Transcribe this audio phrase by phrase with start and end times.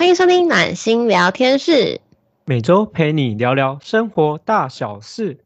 [0.00, 2.00] 欢迎收听暖心聊天室，
[2.46, 5.40] 每周陪你聊聊生活大小事。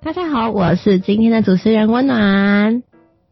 [0.00, 2.82] 大家好，我是今天的主持人温暖。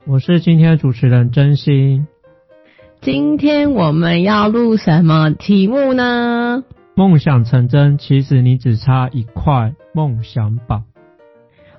[0.07, 2.07] 我是今天的主持人真心。
[3.00, 6.64] 今天我们要录什么题目呢？
[7.01, 10.82] 梦想成真，其实你只差一块梦想板。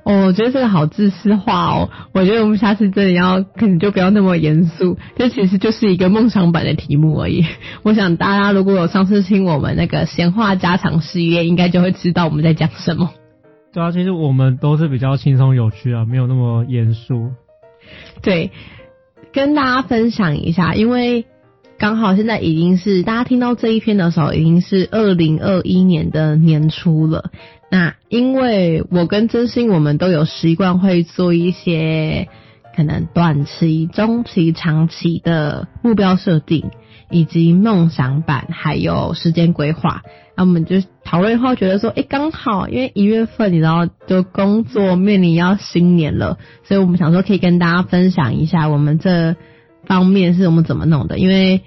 [0.03, 1.91] 哦，我觉得这个好自私化哦。
[2.11, 7.45] 我觉得我们下次真的要，可能就不要那么严肃，这其实就是一个梦想版的题目而已。
[7.84, 13.11] 我想大家如果有上次听我们那个闲话家常事业，应该就会知道我们在讲什么。
[13.72, 17.30] 对啊，其实我们都是比较轻松有趣啊，没有那么严肃。
[18.23, 18.49] 对，
[19.31, 21.27] 跟大家分享一下，因为。
[21.81, 27.31] 刚好现在已经是大家听到这一篇的时候，已经是二零二一年的年初了。
[27.72, 32.28] 那因为我跟真心，我们都有习惯会做一些
[32.75, 36.70] 可能短期、中期、长期的目标设定，
[37.09, 40.03] 以及梦想版，还有时间规划。
[40.38, 49.36] 那我们就讨论后觉得说，哎，刚好因为一月份，你知道，就工作面临要新年了，所以我们想说可以跟大家分享一下我们这。
[49.88, 51.17] 方面是我们怎么弄的？
[51.17, 51.64] 因为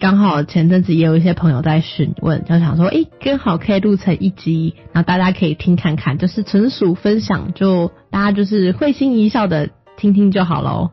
[0.00, 10.90] 刚好前阵子也有一些朋友在询问，就想说，哎，刚好可以录成一集，然后大家可以听看看，就是纯属分享，就大家就是会心一笑的听听就好喽。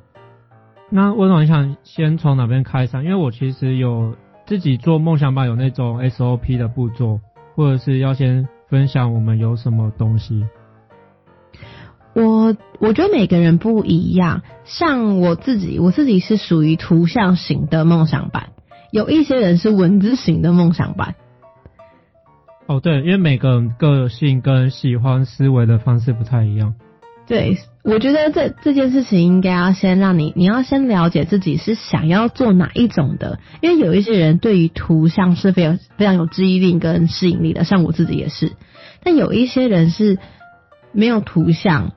[0.89, 2.97] 那温暖想先从哪边开始？
[2.97, 7.21] 因为我其实有自己做梦想版有那种 SOP 的步骤，
[7.55, 10.45] 或者是要先分享我们有什么东西。
[12.13, 18.49] 我我觉得每个人不一样，像我自己，我自己是属于图像型的梦想版，
[18.91, 21.15] 有一些人是文字型的梦想版。
[22.67, 26.75] 哦，对，因为每个人个性跟喜欢思维的方式不太一样。
[27.25, 38.53] 对，我觉得这这件事情应该要先让你，你要先了解自己是想要做哪一种的，因为有一些人对于图像是非常非常有记忆力跟吸引力的，像我自己也是，
[39.03, 40.17] 但有一些人是
[40.91, 41.91] 没有图像。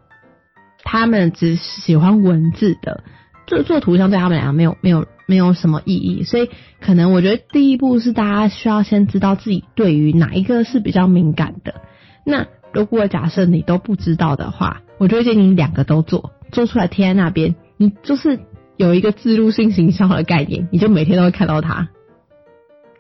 [0.83, 3.05] 他们只喜欢文字的，
[3.51, 6.49] 做做图像对他们来讲没有没有没有什么意义，所以
[6.81, 11.81] 可能我觉得第一步是大家需要先知道自己对于哪一个是比较敏感的。
[12.25, 18.39] 那如果假设你都不知道的话，我就会建议你两个都做，做出来贴在那边，你就是
[18.77, 21.89] 有一个自入性形象的概念，你就每天都会看到它。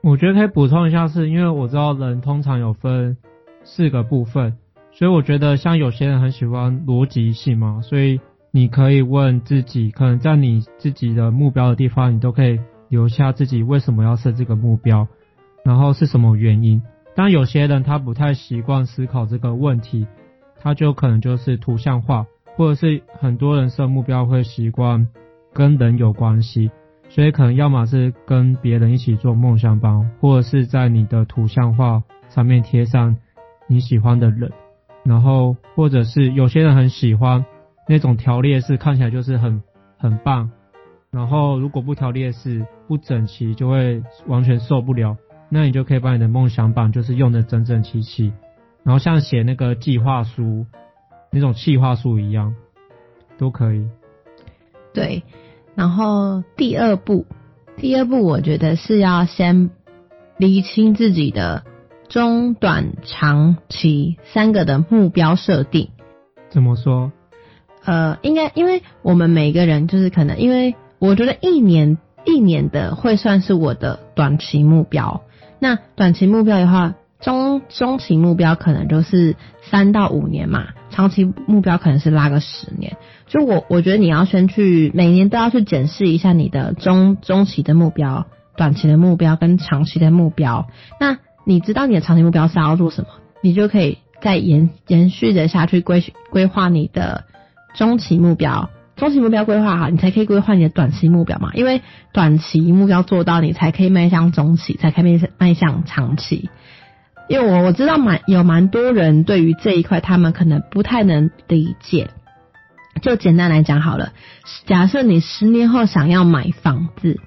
[0.03, 3.17] 我觉得可以补充一下，是因为我知道人通常有分
[3.63, 4.57] 四个部分。
[4.93, 8.19] 所以我觉得，像有些人很喜欢逻辑性嘛，所以
[8.53, 15.07] 你可以问自己，可能在你自己的目标的地方，你都可以留下自己为什么要设这个目标，
[15.65, 16.83] 然后是什么原因。
[17.15, 20.07] 当有些人他不太习惯思考这个问题，
[20.61, 25.07] 他就可能就是图像化，或者是很多人设目标会习惯
[25.53, 26.71] 跟人有关系，
[27.09, 33.17] 所以可能要么是跟别人一起做梦想榜，或者是在你的图像化上面贴上
[33.69, 34.51] 你喜欢的人。
[35.03, 37.45] 然后，或者是有些人很喜欢
[37.91, 39.65] 那种条列式，看起来就是很
[39.99, 40.53] 很棒。
[41.11, 45.17] 然后，如果不条列式、不整齐，就会完全受不了。
[45.49, 48.33] 那你就可以把你的梦想榜就是用的整整齐齐，
[48.85, 50.67] 然后像写那个计划书、
[51.33, 52.55] 那种计划书一样，
[53.39, 53.89] 都可以。
[54.95, 55.25] 对。
[55.75, 57.27] 然后第二步，
[57.77, 59.71] 第二步我觉得是要先
[60.37, 61.65] 厘清自己的。
[62.09, 65.91] 中短长期三个的目标设定，
[66.51, 67.11] 怎么说？
[67.91, 75.23] 呃，应该因为我们每个人就是可能，因为我觉得一年一年的会算是我的短期目标。
[75.59, 82.97] 那短期目标的话，中中期目标可能就是三到五年嘛，长期目标可能是拉个十年。
[83.27, 90.69] 就我我觉得你要先去每年都要去检视一下你的中中期的目标、短期的目标跟长期的目标。
[91.01, 93.09] 那你知道你的长期目标是要做什么，
[93.43, 97.25] 你就可以再延延续的下去规规划你的
[97.75, 101.51] 中期目标，中期目标规划好，你才可以规划你的短期目标嘛。
[101.55, 101.83] 因为
[102.13, 106.51] 短期目标做到，你才可以迈向中期，才可以迈向长期。
[107.29, 112.11] 因为我我知道蛮有蛮多人对于这一块，他们可能不太能理解。
[113.03, 114.13] 就简单来讲好了，
[114.67, 117.21] 假设你十年后想要买房子，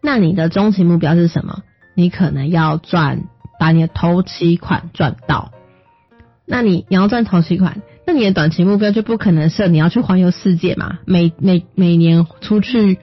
[0.00, 1.62] 那你的中期目标是什么？
[1.94, 3.24] 你可能要赚，
[3.58, 5.50] 把你的头期款赚到。
[6.46, 10.98] 那你你要赚头期款，那你的短期目标就不可能设你要去环游世界嘛？
[11.06, 12.98] 每每每年出去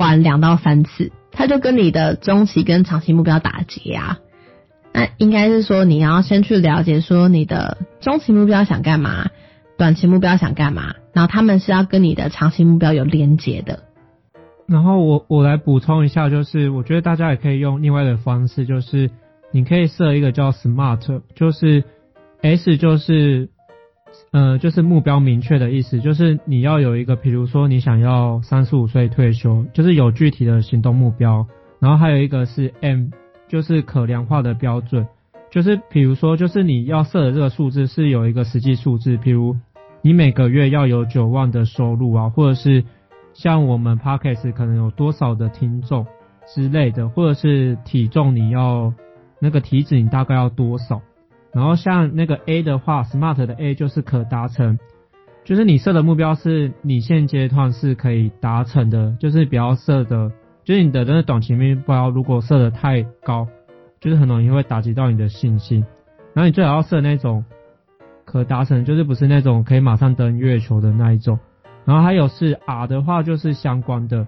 [0.00, 4.18] 玩两到三次，它就跟你的中期跟长期目标打结啊。
[4.92, 9.28] 那应该是说你要先去了解说你的中期目标想干嘛，
[9.76, 13.84] 短期目标想干嘛，然后他们是要跟你的长期目标有连结的。
[14.66, 19.08] 然后我我来补充一下，就是我觉得大家也可以用另外的方式，就是
[19.52, 21.84] 你可以设一个叫 SMART，就是
[22.42, 23.50] S 就是
[24.30, 31.46] 呃就是目标明确的意思，就是你要有一个，比如说你想要三十五岁退休，就是有具体的行动目标。
[31.80, 33.10] 然后还有一个是 M，
[33.48, 35.06] 就是可量化的标准，
[35.50, 39.56] 就是比如说就是你要设的这个数字是有一个实际数字，比如
[40.02, 42.84] 你每个月要有九万的收入啊，或者是。
[43.34, 46.04] 像我们 podcast 可能有多少的听众
[46.52, 48.92] 之类的，或者是体重你要
[49.38, 51.00] 那个体脂你大概要多少？
[51.52, 54.78] 然后像那个 A 的话，SMART 的 A 就是可达成，
[55.44, 60.30] 就是你设的目标是你现阶段是可以达成的，就是不要设的，
[60.64, 63.48] 就是你的那个短期目标如果设的太高，
[64.00, 65.84] 就是很容易会打击到你的信心。
[66.34, 67.44] 然后你最好要设那种
[68.24, 71.38] 可达成，就是不是那种可以马上登月球的那一种。
[71.84, 74.26] 然后还有是 R 的话，就是相关的，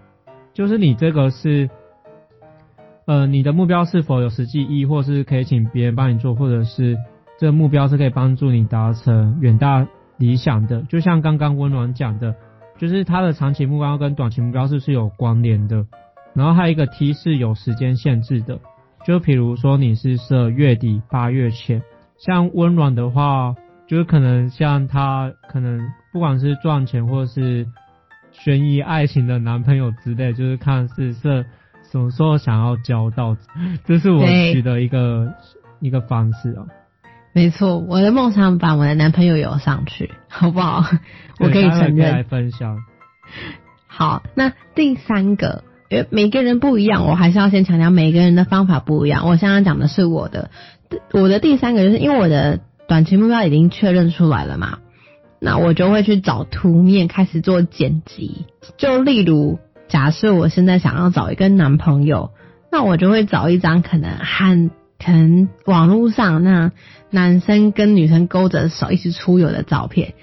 [0.55, 1.69] 就是你这个是，
[3.11, 6.97] 呃，你的目标是否有实际意义，或是可以请别人帮你做，或者是
[7.41, 9.85] 这个目标是可以帮助你达成远大
[10.17, 10.83] 理想的。
[10.83, 12.37] 就像刚刚温暖讲的，
[12.79, 15.85] 就是他的长期目标跟短期目标是是有关联的。
[16.35, 18.61] 然后还有一个 T 是有时间限制的，
[19.05, 21.83] 就比如说你是设月底八月前，
[22.17, 23.57] 像温暖的话。
[23.89, 25.81] 就是可能像他，可能
[26.12, 27.67] 不管是赚钱或是
[28.31, 31.45] 悬疑爱情的男朋友之类，就是看是设
[31.91, 33.37] 什么时候想要交到，
[33.85, 35.33] 这是我取的一个
[35.81, 36.67] 一个方式哦。
[37.33, 40.85] 没错，我的梦想版我的男朋友有上去， 好不好？
[41.39, 42.13] 我可以承认。
[42.13, 42.79] 来分享。
[43.87, 49.27] 好，那第三个，因为每个人不一样，我还是要先强调每个人的方法不一样。
[49.27, 50.51] 我现在讲的是我的，
[51.13, 52.61] 我的第三个就是因为我的。
[52.89, 54.79] 短期目标已经确认出来了嘛？
[55.39, 58.47] 那我就会去找图面开始做剪辑。
[58.79, 59.61] 就例如，
[59.91, 62.31] 假设我现在想要找一个男朋友，
[62.73, 66.73] 那我就会找一张可能和可能网络上那
[67.11, 70.15] 男生跟女生勾着手一起出游的照片。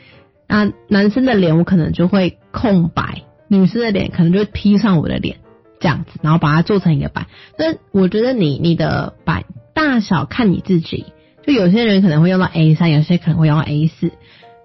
[0.47, 5.37] 那男生的脸我可能就会空白，女生的脸可能就会 P 上我的脸
[5.79, 7.27] 这样子，然后把它做成一个版。
[7.59, 9.43] 那我觉得你你的版
[9.73, 11.05] 大小看你自己。
[11.45, 14.11] 就有些人可能会用到 A 三，有些可能会用到 A 四。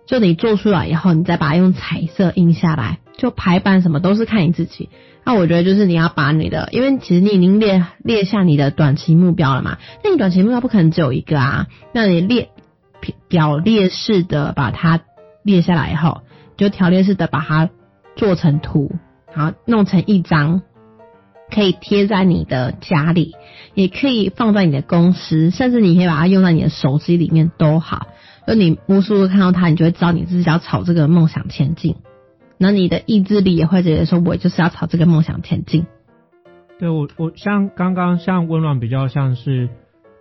[0.04, 4.88] 就你做出来以后，你再把它用彩色印下来，就排版什么都是看你自己。
[5.24, 9.78] 那我觉得就是你要把你的，因为其实你已经列列下你的短期目标了嘛。
[10.02, 12.48] 那你短期目标不可能只有一个啊，那你列
[13.28, 15.00] 表列式的把它
[15.44, 16.22] 列下来以后，
[16.56, 17.70] 就条列式的把它
[18.16, 18.90] 做成图，
[19.32, 20.62] 然后弄成一张。
[21.54, 23.34] 可以贴在你的家里，
[23.74, 28.06] 也可以放在你的公司，甚至你可以把它用在你的手机里面都好。
[28.46, 31.96] 就你无数次看到它，你就会知道你自己要朝这个梦想前进。
[32.62, 35.84] 那你的意志力也会觉得说，我就是要朝这个梦想前进。
[36.78, 39.68] 对我，我像刚刚像温暖比较像是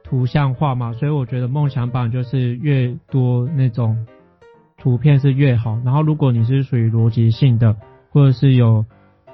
[0.04, 4.08] 图像化嘛，所以我觉得梦想版就是越多那种
[4.78, 5.80] 图片是越好。
[5.86, 7.78] 然后如果你是属于逻辑性的，
[8.10, 8.84] 或者是有。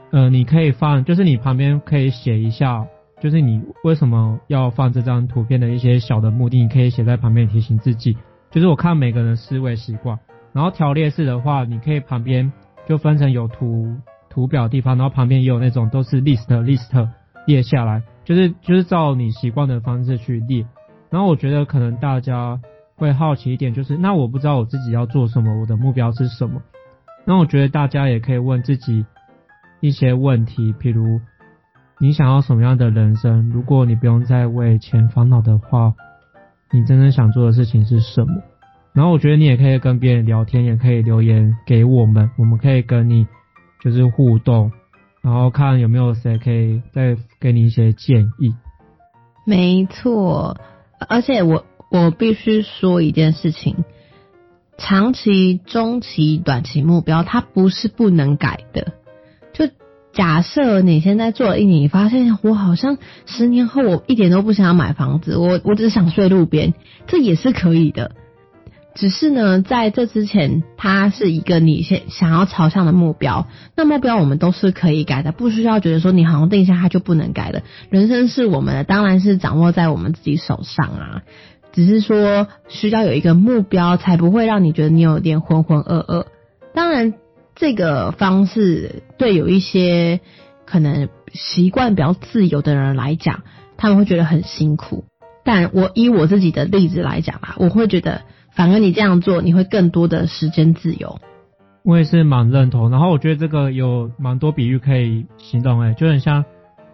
[0.09, 2.87] 呃，你可以放，就是你旁边可以写一下，
[3.19, 8.15] 就是你为什么要放这张图片的一些小的目的，你可以写在旁边提醒自己。
[8.49, 10.17] 就是我看每个人思维习惯，
[10.53, 12.53] 然后条列式的话，你可以旁边
[12.87, 13.95] 就分成有图
[14.29, 17.09] 图表地方，然后旁边也有那种都是 list list
[17.45, 20.65] 列下来，就是就是照你习惯的方式去列。
[21.09, 22.59] 然后我觉得可能大家
[22.95, 26.61] 会好奇一点，就是那我不知道我自己要做什么，我的目标是什么？
[27.25, 29.05] 那我觉得大家也可以问自己。
[29.79, 31.21] 一些问题，譬如
[31.99, 33.51] 你想要什么样的人生？
[33.51, 35.93] 如果你不用再为钱烦恼的话，
[36.71, 38.41] 你真正想做的事情是什么？
[38.97, 43.27] 然后我觉得你也可以跟别人聊天，也可以留言给我们，我们可以跟你
[43.79, 44.71] 就是互动，
[45.21, 48.55] 然后看有没有谁可以再给你一些建议。
[49.45, 50.57] 没错，
[51.07, 53.85] 而且我我必须说一件事情：
[54.79, 58.93] 长期、中期、短期目标，它不是不能改的。
[59.53, 59.69] 就
[60.11, 66.73] 假设你现在做了一年，你发现我好像十年后我一点都不想要买房子，我我只想睡路边，
[67.05, 68.13] 这也是可以的。
[68.97, 73.47] 只是呢，在这之前，它是一个你先想要朝向的目标。
[73.75, 77.63] 那目标我们都是可以改的，不需要觉得说你好像定下它就不能改的。
[77.89, 81.21] 人生是我们的，当然是掌握在我们自己手上啊。
[81.71, 86.25] 只是说需要有一个目标，才不会让你觉得你有点浑浑噩噩。
[86.73, 87.13] 当然。
[87.59, 90.19] 这个方式对有一些
[90.67, 93.41] 可能习惯比较自由的人来讲，
[93.77, 95.05] 他们会觉得很辛苦。
[95.43, 98.21] 但我以我自己的例子来讲啊，我会觉得，
[98.57, 101.19] 反而你这样做，你会更多的时间自由。
[101.83, 106.43] 我也是蛮认同，然后我觉得这个有蛮多比喻可以形容，哎，就很像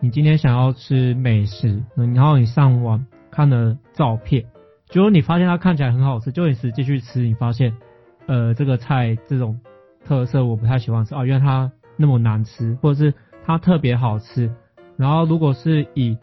[0.02, 4.44] 你今天想要吃美食，然后你上网看了照片，
[4.90, 7.74] 结果你发现它看起来很好吃，就你实际去吃，你发现，
[8.28, 9.58] 呃，这个菜这种
[10.06, 13.14] 特色我不太喜欢吃，哦，原来它那么难吃，或者是
[13.46, 14.52] 它特别好吃，
[14.98, 16.18] 然后如果是以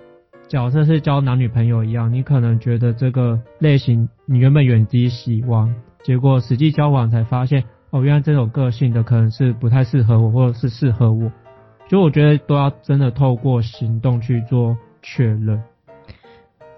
[0.50, 7.62] 角色是交男女朋友一样，你可能觉得这个类型你原本远低希望，结果实际交往才发现。
[7.90, 11.30] 哦，原来这种个性的可能是不太适合我，或者是适合我，
[11.88, 15.62] 就我觉得都要真的透过行动去做确认。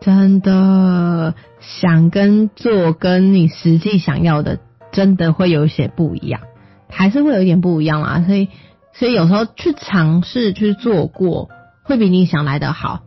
[0.00, 4.58] 真的想跟做跟你实际想要的，
[4.90, 6.42] 真的会有一些不一样，
[6.90, 8.22] 还是会有一点不一样啦。
[8.26, 8.48] 所以，
[8.92, 11.48] 所以有时候去尝试去做过，
[11.84, 13.00] 会比你想来的好。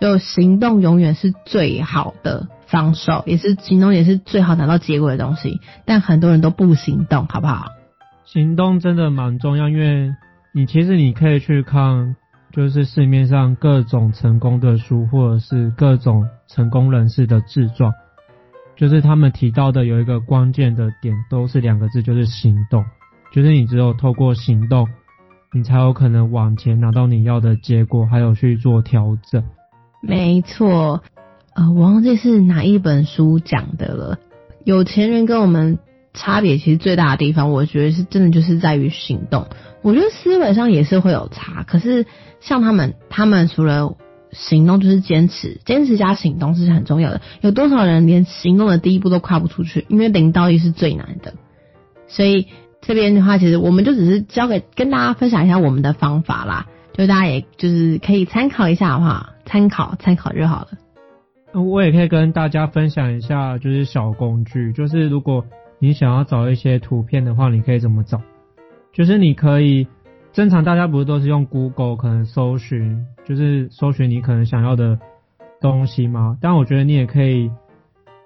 [0.00, 2.48] 就行动永远是最好的。
[2.66, 7.66] 防守也是行动，也是最好拿到结果的东西，但很多人都不行动，好不好？
[8.24, 10.12] 行动真的蛮重要，因为
[10.52, 12.16] 你其实你可以去看，
[12.50, 17.92] 就是市面上各种成功的书，或者是各种成功人士的自传，
[18.74, 22.84] 就是他们提到的有一个关键的点，都是两个字，就是行动。
[23.32, 24.88] 就是你只有透过行动，
[25.52, 29.44] 你才有可能往前拿到你要的结果，还有去做调整。
[30.06, 31.02] 没错。
[31.54, 34.18] 呃，我忘记是哪一本书讲的了。
[34.64, 35.78] 有钱人跟我们
[36.12, 39.46] 差别其实最大的地方，我觉得是真的就是在于行动。
[39.82, 42.06] 我觉得思维上也是会有差，可是
[42.40, 43.96] 像他们，他们除了
[44.32, 47.20] 行动就是坚持，坚持加行动是很重要的。
[47.40, 49.86] 有多少人连行动的第一步都跨不出去？
[49.88, 51.34] 因为零到一是最难的。
[52.08, 52.48] 所以
[52.82, 60.68] 这边的话，其实我们就只是教给跟大家分享一下我们的方法啦，就大家也就是可以参考一下的话，参考参考就好了。
[61.54, 65.46] 我也可以跟大家分享一下，就是小工具，就是如果
[65.78, 68.20] 你想要找一些图片的话，你可以怎么找？
[68.92, 69.86] 就是你可以
[70.32, 74.98] 正常大家不是都是用 Google 可能搜寻，就是搜寻你可能想要的
[75.60, 76.36] 东西吗？
[76.42, 77.50] 但我觉得你也可以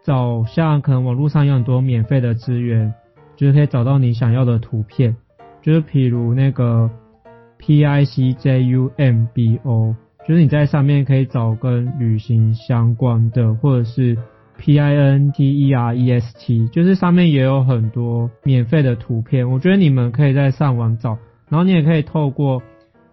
[0.02, 2.92] 找像可能网络上有很多免费的资源，
[3.36, 5.14] 就是可以找到你想要的图片，
[5.62, 6.90] 就是譬如那个
[7.58, 9.94] P I C J U M B O。
[10.28, 14.16] 就是你在上面可以找跟旅行相关的，或者是
[14.58, 19.50] P I N T E R E S T，就是上面也有很多免费的图片。
[19.50, 22.62] 我觉得你们可以在上网找，然后你也可以透过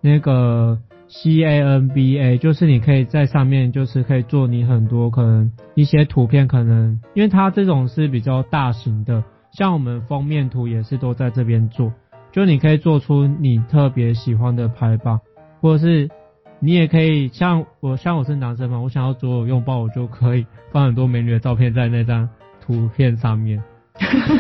[0.01, 9.23] 那个 C A N B A，就是你可以在上面就是可以做你很多可能一些图片，可能因为它这种是比较大型的，
[9.53, 11.93] 像我们封面图也是都在这边做，
[12.31, 15.19] 就你可以做出你特别喜欢的排版，
[15.61, 16.09] 或者是。
[16.59, 22.27] 你也可以像我，像我是男生嘛，我想要左右拥抱，我就可以放很多美女的照片在那张
[22.59, 23.61] 图片上面，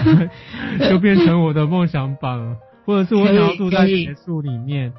[0.89, 2.57] 就变成我的梦想版了。
[2.85, 4.91] 或者是我想要住在别墅里面，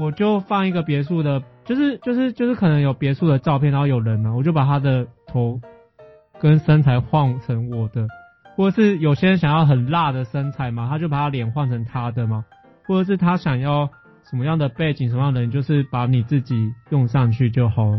[0.00, 5.60] 我就放一个别墅的，就是就是就是可能有别墅的照片，然后有人嘛，我就把他的头
[6.40, 8.06] 跟身材换成我的。
[8.56, 12.44] 或者是有些人想要很辣的身材嘛，他就把他脸换成他的嘛，
[12.86, 13.90] 或者是他想要。
[14.30, 17.92] 什么样的背景，什么样的人，就是把你自己用上去就好。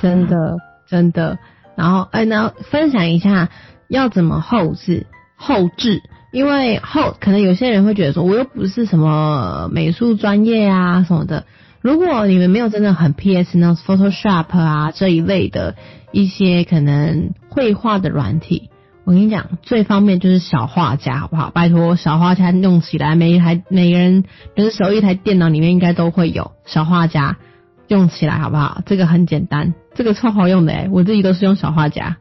[0.00, 1.38] 真的，真的。
[1.76, 3.48] 然后，哎，那分享一下
[3.88, 6.02] 要怎么后置后置，
[6.32, 11.44] 因为后可能有些人会觉得说，我又不是什么美术专业啊什么的。
[11.80, 15.76] 如果你们没有真的很 PS 那 Photoshop 啊这一类的
[16.10, 18.70] 一些可能绘画的软体。
[19.08, 21.50] 我跟你讲，最方便就是小画家，好不好？
[21.50, 24.24] 拜托，小画家用起来，每一台每个人
[24.54, 27.38] 人手一台电脑里面应该都会有小画家，
[27.86, 28.82] 用起来好不好？
[28.84, 32.18] 这个很简单，这个超好用的诶我自己都是用小画家。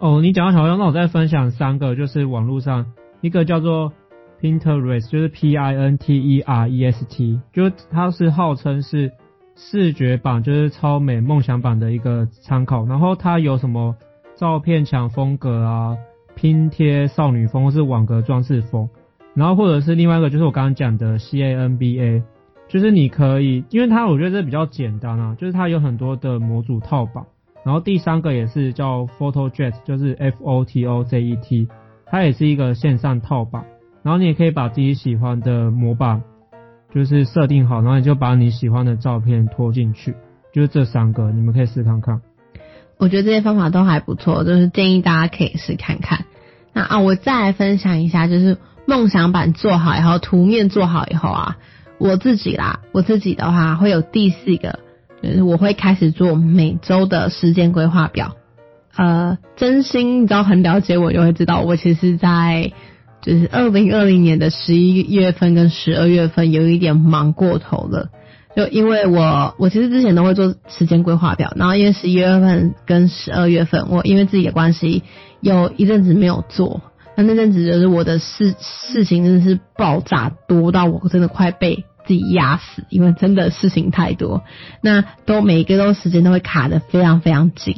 [0.00, 2.86] 哦，你讲到小画家，那我再分享三个，就是网络上
[3.20, 3.92] 一个叫做
[4.40, 9.12] Pinterest，就是 P I N T E R E S T，就是它是号称是
[9.56, 12.86] 视觉版，就是超美梦想版的一个参考。
[12.86, 13.94] 然后它有什么？
[14.38, 15.98] 照片墙风格啊，
[16.36, 18.88] 拼贴少女风或是网格装饰风，
[19.34, 22.22] 然后或者是另外一个就是我刚刚讲的 C A N B A，
[22.68, 27.24] 就是你可以，因为它我觉得这比较简单啊，就是它有很多的模组套版，
[27.64, 31.66] 然后第三个也是叫 Photo Jet，就是 F O T O J E T，
[32.06, 33.64] 它也是一个线上套版，
[34.04, 36.22] 然后你也可以把自己喜欢的模板
[36.94, 40.14] 就是设定好，然后你就把你喜欢的照片拖进去，
[40.52, 42.22] 就是这三个，你们可以试看看。
[42.98, 46.24] 我觉得这些方法都还不错，就是建议大家可以试看看。
[46.72, 51.56] 那啊，我再来分享一下，就是梦想版做好以后，图面做好以后啊，
[51.98, 54.80] 我自己啦，我自己的话会有第四个，
[55.22, 58.34] 就是我会开始做每周的时间规划表。
[58.96, 62.72] 呃，真心你知道很了解我，就会知道我其实，在
[63.22, 68.08] 就是二零二零年的十一月份跟十二月份有一点忙过头了。
[68.58, 75.04] 就因为我我其实之前都会做时间规划表，然后因为十一月份跟十二月份，我因为自己的关系
[75.40, 76.82] 有一阵子没有做，
[77.16, 84.42] 那那阵子就是我的事事情真的是爆炸多到我真的快被自己压死，因为真的事情太多，
[84.82, 87.76] 那都每一个都时间都会卡的非常非常紧。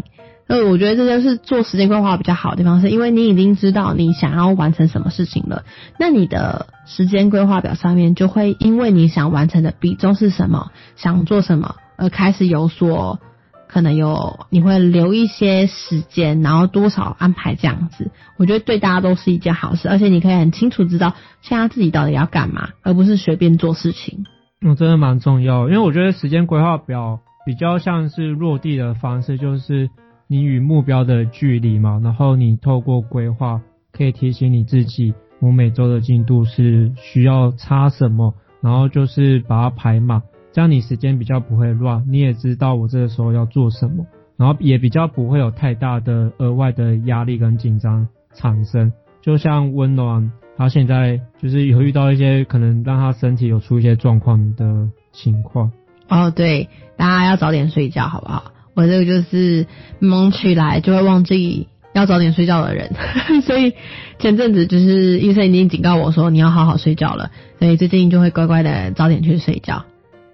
[0.50, 5.62] 呃，我觉得这就是做时间规划比较好的地方，是因为你已经知道你想要完成什么事情了，
[5.96, 13.20] 那你的时间规划表上面就会因为你想完成的比重是什么，想做什么，而开始有所
[13.68, 24.24] 可能有你会留一些时间，然后多少安排这样子，我觉得对大家都是一件好事，而且你可以很清楚知道现在自己到底要干嘛，而不是随便做事情。
[24.60, 29.88] 嗯，真的蛮重要，因为我觉得时间规划表比较像是落地的方式，就是。
[30.32, 33.60] 你与目标的距离嘛，然后你透过规划
[33.90, 40.22] 可以提醒你自己，我每周的进度是需要差什么，然后就是把它排满，
[40.52, 44.06] 这样你时间比较不会乱，你也知道我这个时候要做什么，
[44.36, 48.92] 然后也比较不会有太大的额外的压力跟紧张产生。
[49.20, 55.72] 就像温暖，他现在就是有遇到一些可能让他身体有出一些状况的情况。
[56.08, 58.52] 哦，对，大家要早点睡觉，好不好？
[58.74, 59.66] 我这个就是
[59.98, 62.92] 忙起来就会忘记要早点睡觉的人，
[63.42, 63.74] 所以
[64.18, 69.84] 前阵子就是医生已经警告我说你要好好睡觉了，所以最近就会乖乖的早点去睡觉。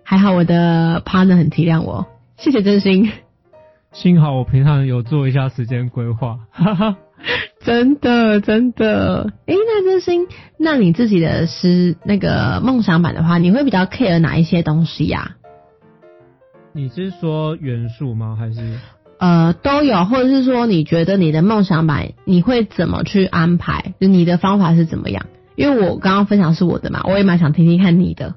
[0.03, 3.11] 还好我的 partner 很体谅我，谢谢真心。
[3.93, 6.97] 幸好我平常有做一下时间规划，哈哈，
[7.65, 9.33] 真的真的。
[9.47, 10.27] 诶，那真心，
[10.59, 15.37] 那你自己的诗那个梦想版的话，你会比较 care 哪一些东西呀？
[16.77, 18.37] 你是说元素吗？
[18.39, 18.79] 还是
[19.19, 23.95] 呃都有，或者是说你觉得你的梦想版你会怎么去安排？
[23.99, 25.25] 就你的方法是怎么样？
[25.55, 28.35] 因为我刚刚分享是我的嘛，我也蛮想听听看你的。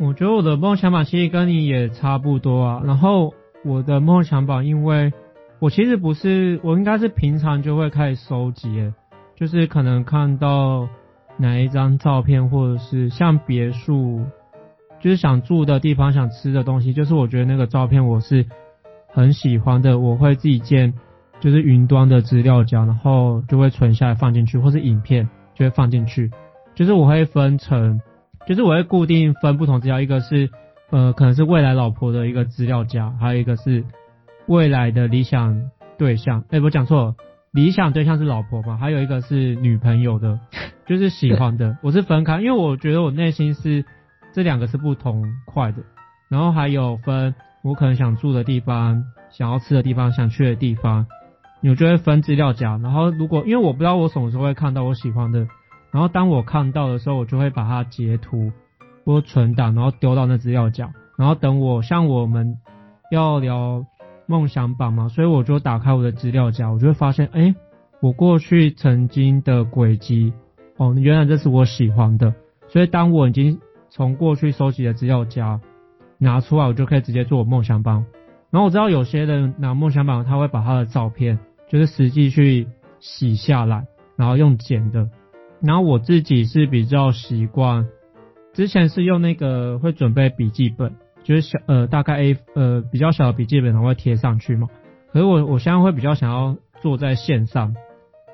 [0.00, 2.82] 我觉得我的梦想版其实跟你也差不多啊。
[2.82, 5.12] 然后我的梦想版，因为
[5.58, 8.90] 我其实不是，我应该是平常就会开始收集，
[9.36, 10.88] 就是可能看到
[11.36, 14.22] 哪一张照片，或者是像别墅。
[15.02, 18.46] 就是想住的地方，想吃的东西，就是我觉得那个照片我是
[19.08, 20.94] 很喜欢的，我会自己建，
[21.40, 26.30] 就是云端的资料夹，然后就会存下来放进去，或是影片就会放进去，
[26.76, 28.00] 就是我会分成，
[28.46, 30.48] 就是我会固定分不同资料，一个是
[30.90, 33.84] 呃可能是未来老婆的一个资料夹，还有一个是
[34.46, 37.14] 未来的理想对象，哎我讲错了，
[37.50, 40.38] 理想对象是老婆吧，还有一个是女朋友的，
[40.86, 43.84] 就是喜欢的，我是分开，因为我觉得我内心是。
[44.32, 45.82] 这两个是不同块的，
[46.28, 51.06] 然后还有分我可能想住的地方、想要吃的地方、想去的地方，
[51.60, 52.78] 你就会分资料夹。
[52.78, 55.46] 然后如果因为我不知道我什么时候会看到我喜欢的，
[55.90, 58.50] 然后当我看到的时候，我就会把它截图
[59.04, 60.90] 或存档，然后丢到那资料夹。
[61.18, 62.56] 然后等我像我们
[63.10, 63.84] 要聊
[64.26, 67.54] 梦想版嘛，所以我就打开我的资料夹，我就会发现，哎，
[68.00, 70.32] 我过去曾经的轨迹，
[70.78, 72.34] 哦，原来这是我喜欢的。
[72.68, 73.60] 所以当我已经
[73.94, 75.60] 从过去收集的资料夹
[76.16, 78.06] 拿出来，我就可以直接做我梦想榜。
[78.50, 82.68] 然后我知道有些人拿梦想榜，他会把他的照片就是实际去
[83.00, 85.10] 洗下来，然后用剪的。
[85.60, 87.86] 然后我自己是比较习惯，
[88.54, 94.68] 之前是用那个会准备笔记本，就是小呃大概 A 呃比较小的笔记本，然后会贴上去嘛。
[95.12, 97.76] 可是我我现在会比较想要做在线上，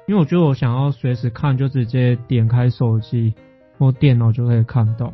[0.07, 3.35] 因为我觉得我想要随时看，就直接点开手机
[3.77, 5.13] 或电脑就可以看到。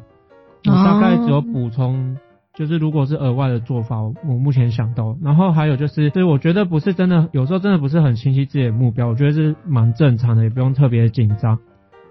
[0.66, 2.16] 我大概只有补充，
[2.54, 5.16] 就是如果是额外的做法，我目前想到。
[5.22, 11.58] 然后还有就是，所以我觉得不是真的，有时候真的不是很清晰自己的目标，我觉得是蛮正常的，也不用特别紧张。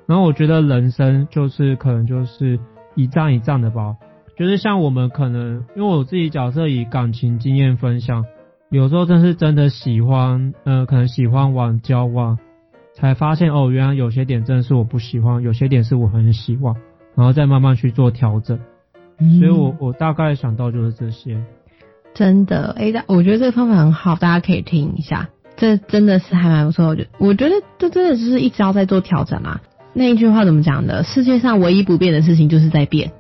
[0.05, 2.59] 然后我觉得人生就是可能就是
[2.95, 3.95] 一站一站的吧，
[4.37, 8.25] 就是像我们可能，因为我自己角色以感情经验分享，
[8.69, 12.37] 有时候真是真的喜欢，呃，可能喜欢往交往，
[12.93, 16.75] 才发现哦，原来有些点真的是我不喜欢，有些点是我很喜欢。
[17.15, 18.59] 然后再慢慢去做调整，
[19.39, 21.41] 所以我我大概想到就是这些。
[22.13, 25.29] 真的，哎，我觉得这个方法很好，大家可以听一下。
[25.55, 29.61] 这真的是还蛮不错，我觉我觉得这真的就是一直要在做调整啊。
[29.93, 31.03] 那一句话怎么讲的？
[31.03, 33.11] 世界上唯一不变的事情就是在变，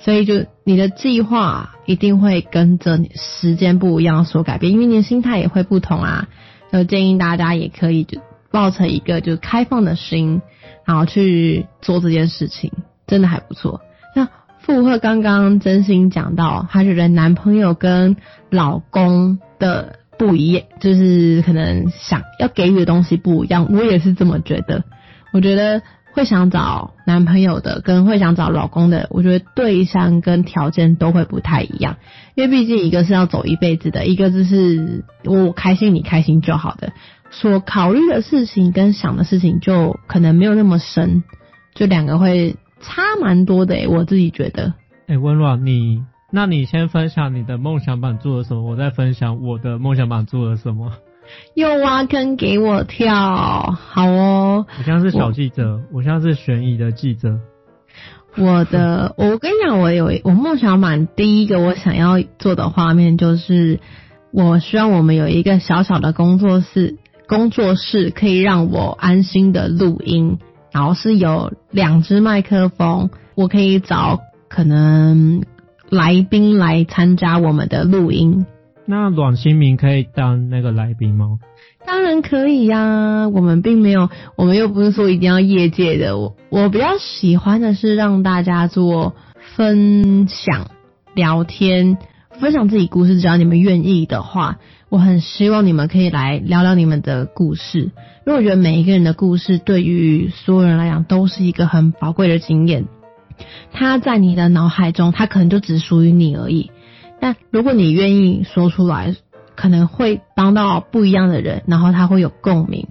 [0.00, 6.28] 所以就你的计划一定会跟着你时间不一样所改变，因为你的心态也会不同啊。
[6.72, 10.42] 就建议大家也可以就抱成一个就开放的心，
[10.84, 12.72] 然后去做这件事情。
[13.10, 13.80] 真的还不错。
[14.14, 14.28] 那
[14.60, 18.16] 附和刚刚真心讲到，她觉得男朋友跟
[18.50, 23.66] 老公的不一样，就是可能想要给予的东西不一样。
[23.72, 24.84] 我也是这么觉得。
[25.32, 31.96] 我觉得会想找男朋友的，跟会想找老公的，我觉得对象跟条件都会不太一样。
[32.36, 36.92] 因为毕竟一个是要走一辈子的，一个就是我开心你开心就好的。
[37.32, 41.22] 所考虑的事情跟想的事情就可能没有那么深，
[41.74, 44.74] 就两个会差蛮多的诶，我自己觉得。
[45.06, 46.02] 哎，温暖你。
[46.32, 50.92] 那你先分享你的梦想版做了什么，我再分享我的梦想版做了什么。
[51.54, 54.66] 又挖坑给我跳，好哦。
[54.78, 57.38] 我现在是小记者，我现在是悬疑的记者。
[58.36, 63.80] 我的， 我跟你讲，我有我梦想版第一个我想要做的画面就是，
[64.32, 70.38] 我希望我们有一个小小的工作室，工作室可以让我安心的录音，
[70.72, 75.42] 然后是有两只麦克风，我可以找可能。
[75.90, 78.46] 来宾来参加我们的录音，
[78.86, 81.40] 那阮新明可以当那个来宾吗？
[81.84, 86.16] 当然可以呀，我们并没有，我们又不是说一定要业界的。
[86.16, 89.16] 我我比较喜欢的是让大家做
[89.56, 90.70] 分享、
[91.12, 91.98] 聊天，
[92.38, 93.20] 分享自己故事。
[93.20, 94.58] 只要你们愿意的话，
[94.90, 97.92] 我很希望你们可以来聊聊你们的故事，因
[98.26, 102.86] 为我觉得每一个人的故事对于所有人来讲都是一个很宝贵的经验。
[103.72, 106.72] 他在你的脑海中，他可能就只属于你而已。
[107.20, 109.14] 但如果你愿意说出来，
[109.54, 112.88] 可能会帮到不一样的人，然后他会有共鸣。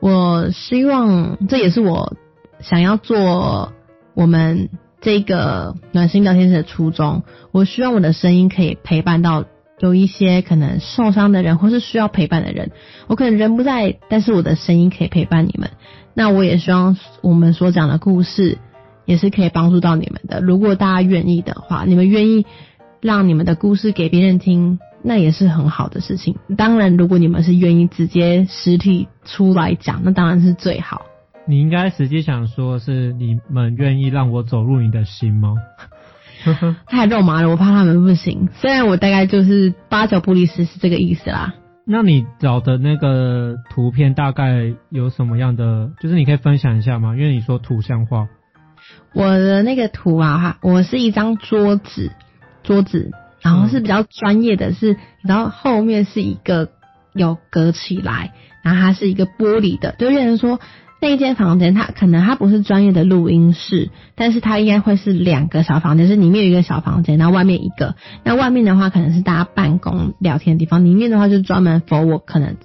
[0.00, 2.16] 我希望这也是我
[2.60, 3.74] 想要做
[4.14, 4.70] 我们
[5.02, 7.24] 这个暖心聊天室的初衷。
[7.50, 9.44] 我希望我的声音可以陪伴到
[9.82, 12.70] 有一些可能受伤的人，或是需要陪伴的人。
[13.06, 15.68] 我可能人不在，但是我的声音可以陪伴你们。
[16.14, 18.56] 那我也希望我们所讲的故事。
[19.04, 20.40] 也是可以帮助到你们的。
[20.40, 22.46] 如果大家愿意的话，你们愿意
[23.00, 26.36] 让你们的故事给别人听，那也是很好的事情。
[26.56, 31.02] 当然，如果你们是愿意直接实体出来讲，那当然是最好。
[31.48, 35.56] 你应该实际想说是你们愿意让我走入你的心吗？
[36.86, 38.48] 太肉麻了，我怕他们不行。
[38.54, 41.54] 虽然我大概就是八九不离十是这个意思啦。
[41.84, 45.90] 那你找的那个图片大概有什么样的？
[46.00, 47.16] 就是你可以分享一下吗？
[47.16, 48.28] 因为你说图像化。
[49.14, 52.12] 我的那个图啊，哈，我是一张桌子，
[52.62, 56.68] 桌子，然后是比较专业的，是，然后后面是一个
[57.14, 60.60] 有隔起来，然后它是一个玻璃的，就变成说
[61.02, 72.56] 那一间房间，它可能它不是专业的录音室，但是它应该会是两个小房间，是里面有一个小房间，然后外面一个，那外面的话可能是大家办公聊天的地方，里面的话就专门 for 我可能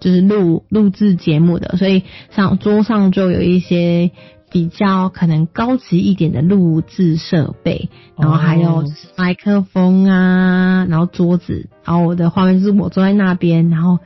[0.00, 4.10] 就是录录制节目的，所以上桌上就有一些。
[4.54, 8.84] 比较可能高级一点的录制设备，然后还有
[9.16, 14.00] 麦克风啊，然后桌子，然后我的画面是我坐在那边，然后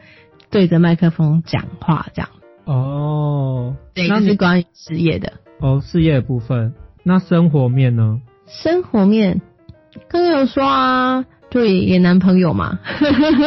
[0.48, 2.28] 对着麦克风讲话这样。
[2.66, 5.32] 哦，对，这是关于事业的。
[5.60, 6.74] 哦，事业部分，
[7.04, 8.20] 那生活面呢？
[8.46, 9.40] 生活面，
[10.08, 12.78] 刚刚有说啊，就也男朋友嘛。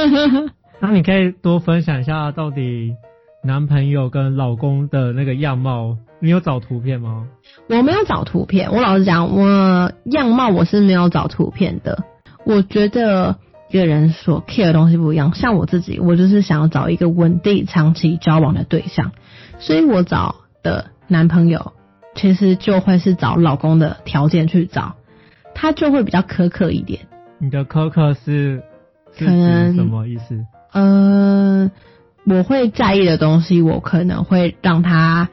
[0.82, 2.96] 那你可以多分享一下，到底
[3.44, 5.98] 男朋友跟老公的那个样貌。
[6.22, 7.28] 你有找图片吗？
[7.70, 8.72] 我没有找图片。
[8.74, 12.04] 我老实讲，我样貌我是没有找图片的。
[12.46, 13.38] 我觉得
[13.70, 15.34] 一个人所 care 的东西不一样。
[15.34, 19.12] 像我自己，我就是想要找一个稳定、长期交往的对象，
[19.60, 21.74] 所以我找的男朋友
[22.16, 24.96] 其实就会是找老公的条件去找，
[25.56, 27.02] 他就会比较苛刻一点。
[27.38, 28.64] 你的苛刻是
[29.18, 30.46] 可能什么意思？
[30.74, 31.72] 呃，
[32.26, 35.30] 我会在意的东西，我可能会让他。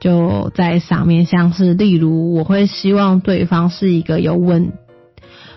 [0.00, 4.72] 就在上面，像是例如，我会希望对方是一个有稳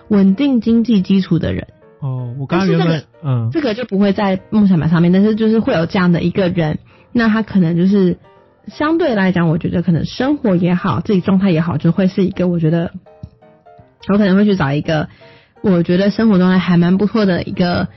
[0.08, 1.68] 稳定经济基础的人。
[2.00, 6.80] 哦，我刚刚原本嗯，这个就不会在梦想版上面，但是就是会有这样的一个人，
[7.12, 8.18] 那他可能就是
[8.68, 12.92] 相对来讲，我觉得可能生活也好，自己状态也好，就会是一个我觉得
[14.08, 15.10] 我可能会去找一个
[15.62, 17.88] 我觉得生活状态还蛮不错的一个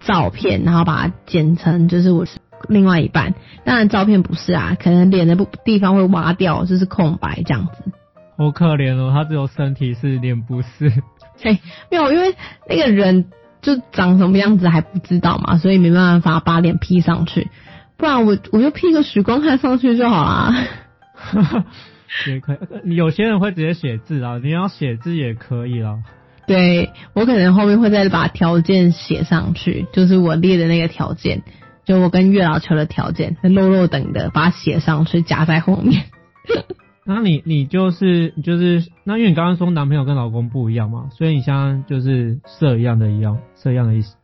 [0.00, 2.38] 照片，然后把它剪成就是我是。
[2.68, 7.92] 另外一半，当然照片不是啊，可能脸的不地方会挖掉，就是空白这样子。
[8.36, 10.90] 好可怜哦，他只有身体是，脸不是。
[11.40, 12.34] 嘿，没有，因为
[12.68, 13.26] 那个人
[13.62, 17.48] 就长什么样子还不知道嘛，所以没办法把脸 P 上去。
[17.96, 20.54] 不然我我就 P 个许光汉上去就好啦。
[22.26, 25.98] 也可以，有些人会直接写字啊，你要写字也可以啦。
[26.46, 31.42] 对我可能后面会再把条件写上去，就是我列的那个条件。
[31.84, 36.04] 就我跟月老求的条件，那肉肉等的，把它写上去夹在后面。
[37.10, 44.14] 那你你就是就是那因为你刚刚说男朋友跟老公不一样嘛，所以你像就是色一样的一样色一样的意思。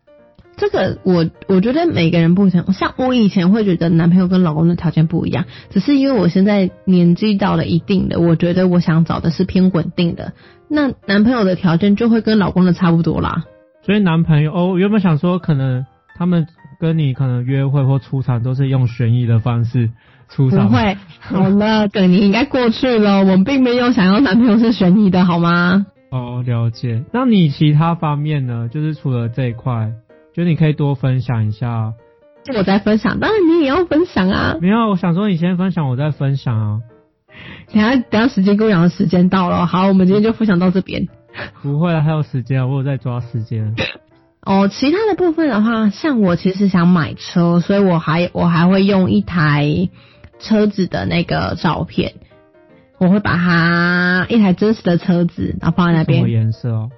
[0.59, 10.35] 这个我我觉得每个人不同，像我以前会觉得男朋友跟老公的条件不一样，只是因为我现在年纪到了一定的，我觉得我想找的是偏稳定的，
[10.69, 13.45] 那男朋友的条件就会跟老公的差不多啦。
[13.83, 16.47] 所以男朋友哦，原本想说可能他们
[16.79, 19.91] 跟你可能约会或出场都是用悬疑的方式
[20.35, 25.87] 出场，不会，好了，等你应该过去了， 我们并没有想要男朋友是悬疑的好吗？
[26.11, 27.05] 哦，了解。
[27.13, 28.69] 那你其他方面呢？
[28.69, 29.93] 就是除了这一块。
[30.35, 31.93] 就你可以多分享一下，
[32.57, 34.57] 我在分享，当然你也要分享啊。
[34.61, 36.81] 没有，我想说你先分享，我再分享啊。
[37.73, 41.07] 等下等下时间跟我讲的时间到了，好，我们今天就分享到这边。
[41.63, 43.77] 不会，还有时间，我有在抓时间。
[44.43, 49.89] 哦，其他的部分的话，像我其实想买车，所以我还我还会用一台
[50.39, 52.15] 车子的那个照片，
[52.99, 56.21] 我会把它一台真实的车子，然后放在那边。
[56.21, 56.91] 什么颜色哦？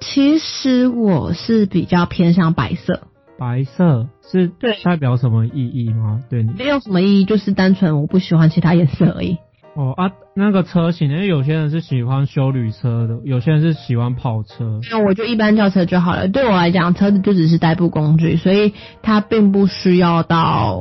[0.00, 3.02] 其实我是比较偏向白色，
[3.38, 6.22] 白色是对代表什么意义吗？
[6.28, 9.38] 对你没有什么意义，就是单纯我不喜欢其他颜色而已。
[9.74, 14.80] 哦啊，那个车型，因为有些人是喜欢修旅车的，有些人是喜欢跑车。
[14.90, 16.28] 那我就一般轿车就好了。
[16.28, 20.76] 对我来讲，车子就只是代步工具，所以它并不需要到，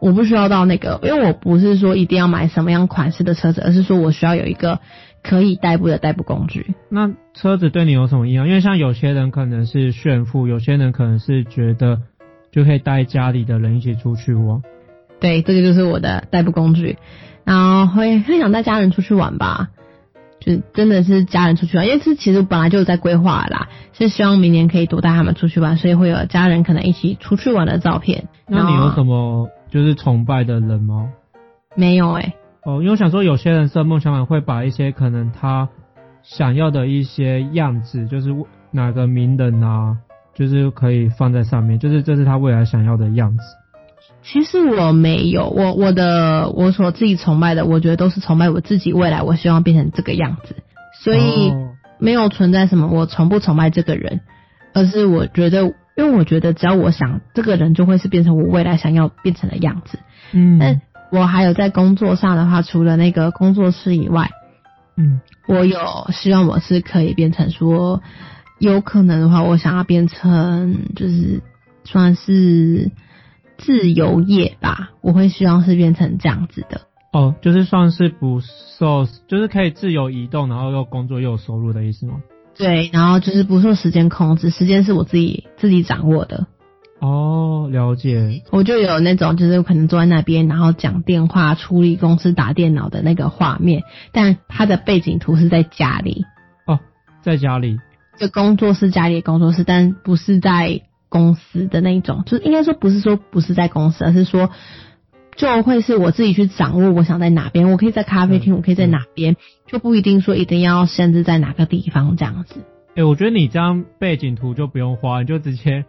[0.00, 4.80] 我不需要到那个，因为我不是说一定要买什么样款式的车子，而是说我需要有一个。
[5.22, 6.74] 可以代步的代步工具。
[6.88, 8.48] 那车子对你有什么影响？
[8.48, 12.00] 因为像有些人可能是炫富，有些人可能是觉得
[12.50, 14.62] 就可以带家里的人一起出去玩。
[15.20, 16.96] 对，这个就是我的代步工具。
[17.50, 19.70] 然后会会想带家人出去玩吧，
[20.38, 28.28] 就真的是家人出去玩，因为这其实本来就在规划啦，是希望明年可以多带他们出去玩，所以会有家人可能一起出去玩的照片。
[28.46, 31.10] 那你有什么就是崇拜的人吗？
[31.74, 32.34] 没有哎。
[32.62, 35.68] 哦，因为我想说，有些人设梦想版会把一些可能他
[36.22, 38.32] 想要的一些样子，就是
[38.70, 39.96] 哪个名人啊，
[40.34, 43.42] 就是可以放在上面，就是这是他未来想要的样子。
[44.22, 50.56] 其实我没有，我我的我所自己崇拜的，我觉得都是崇拜我自己未来，我希望变成这个样子，
[51.02, 51.52] 所以
[51.98, 54.20] 没有存在什么我崇不崇拜这个人，
[54.74, 55.62] 而是我觉得，
[55.96, 59.98] 因为我觉得只要我想，这个人就会是变成我未来想要变成的样子。
[60.32, 60.80] 嗯，但。
[61.12, 64.30] 我还有在工作上的话，除了那个工作室以外，
[64.96, 65.76] 嗯，我有
[66.12, 68.00] 希望我是可以变成说，
[68.60, 71.42] 有可能的话，我想要变成就是
[71.82, 72.92] 算是
[73.60, 76.80] 自由业吧，我会希望是变成这样子的。
[77.12, 82.22] 哦，就是算是不受，就是可以自由移动，然后又工作又有收入的意思吗？
[82.56, 86.46] 对，然后就是不受时间控制，时间是我自己自己掌握的。
[87.00, 88.42] 哦，了解。
[88.50, 96.24] 我就有那种，就是可能坐在那边，然后讲电话、处理公司打电脑的那个画面，但他的背景图是在家里。
[96.66, 96.78] 哦，
[97.22, 97.78] 在家里。
[98.18, 104.50] 就工作室家里的工作室，但不是在公司的那一种，就是应该说不是说不是在公司，而是说
[105.36, 112.60] 就会是我自己去掌握，我想在哪边，我可以在咖啡厅，我可以在哪边，就不一定说一定要限制在哪个地方这样子。
[112.94, 115.84] 哎，我觉得你这张背景图就不用花，你就直接。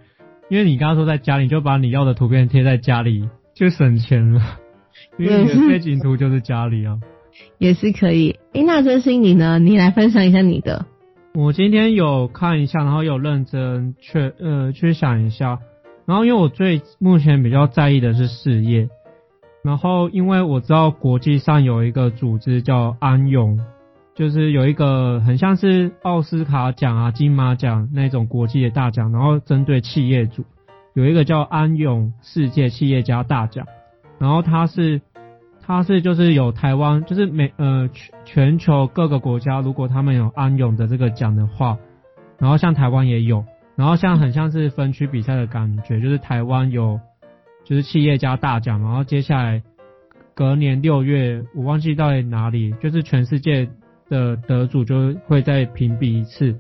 [0.50, 4.42] 因为你刚刚说在家里，就把你要的图片贴在家里，就省钱了。
[5.18, 7.00] 因为你的背景图就是家里啊，
[7.58, 8.38] 也是可以。
[8.54, 9.60] 诶，那真心你呢？
[9.60, 10.86] 你来分享一下你的。
[11.34, 15.60] 我今天有看一下，然后有认真去呃去想一下，
[16.06, 18.90] 然后因为我最目前比较在意的是事业，
[19.64, 23.60] 然后因为我知道国际上有一个组织叫安永。
[24.14, 30.44] 就是有一个很像是奥斯卡奖啊、金马奖那种国际的大奖，然后针对企业主
[30.94, 33.66] 有一个叫安永世界企业家大奖，
[34.20, 35.02] 然后它是
[35.66, 41.78] 它是就是有台湾就是每呃全全球各个国家如果他们有安永的这个奖的话，
[42.38, 43.46] 然后像台湾也有，
[43.76, 47.00] 然后像很像是分区比赛的感觉，就是台湾有
[47.64, 49.64] 就是企业家大奖，然后接下来
[50.34, 53.70] 隔年六月我忘记到底哪里，就是全世界。
[54.12, 56.60] 的得主就会再评比一次，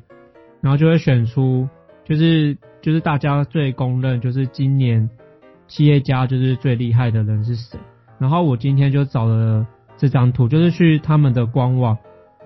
[0.62, 1.68] 然后就会选出
[2.06, 5.10] 就是就是大家最公认就是今年
[5.68, 7.78] 企业家就是最厉害的人是谁。
[8.22, 9.66] 然后我今天就找了
[9.98, 11.98] 这张图，就是去他们的官网，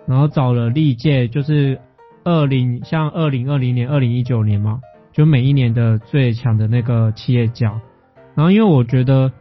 [0.07, 1.79] 然后找了历届就是
[2.23, 4.79] 二零像二零二零年、二零一九年嘛，
[5.11, 7.81] 就每一年的最强的那个企业家。
[8.33, 9.31] 然后因为我觉得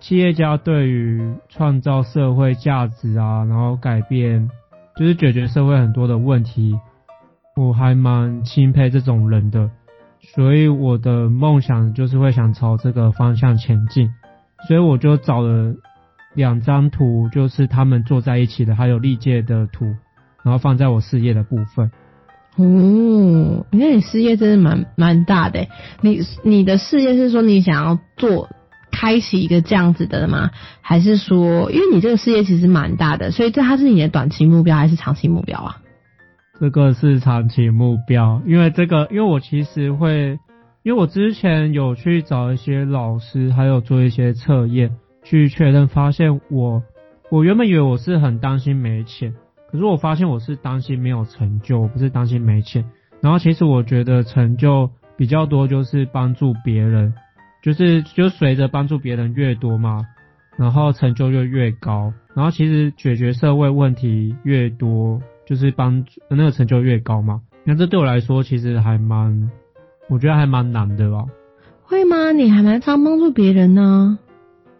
[0.00, 4.50] 企业家对于创造社会价值啊，然后改变。
[4.96, 6.78] 就是解决社会很多的问题，
[7.56, 9.68] 我还蛮钦佩这种人的，
[10.20, 14.08] 所以我的梦想就是会想朝这个方向前进，
[14.68, 15.74] 所以我就找了
[16.34, 19.86] 两张图，就是他们坐在一起的，还有历届的图，
[20.44, 21.90] 然后放在我事业的部分。
[22.56, 25.66] 哦，你看你事业真的蛮蛮大的。
[26.00, 28.48] 你你的事业是说你想要做
[28.92, 30.50] 开启一个这样子的吗？
[30.80, 35.80] 还是说，因为你这个事业其实蛮大的，所以这它是你的短期目标还是长期目标啊？
[36.60, 40.38] 这个是长期目标，因为这个，因为我其实会，
[40.84, 44.92] 因为我之前有去找一些老师，还有做一些测验，
[45.24, 46.82] 去确认，发现我，
[47.30, 49.34] 我原本以为我是很担心没钱。
[49.72, 52.84] 可是我发现我是担心没有成就，不是担心没钱。
[53.20, 57.12] 然后其实我觉得成就比较多，就是帮助别人，
[57.62, 60.04] 就是就随着帮助别人越多嘛，
[60.56, 62.12] 然后成就就越高。
[62.34, 67.40] 然后其实解决社会问题越多，就是帮助那个成就越高嘛。
[67.64, 69.50] 那这对我来说其实还蛮，
[70.08, 71.24] 我觉得还蛮难的吧？
[71.82, 72.30] 会吗？
[72.30, 74.18] 你还蛮常帮助别人呢？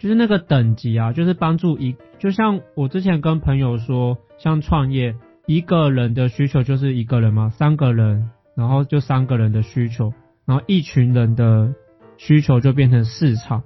[0.05, 4.19] 就是那个等级啊，就是帮助一，就像我之前跟朋友说。
[4.37, 5.15] 像创业，
[5.47, 10.13] 一个人的需求就是一个人嘛，三个人，然后就三个人的需求，
[10.45, 11.73] 然后一群人的
[12.19, 13.63] 需求就变成市场。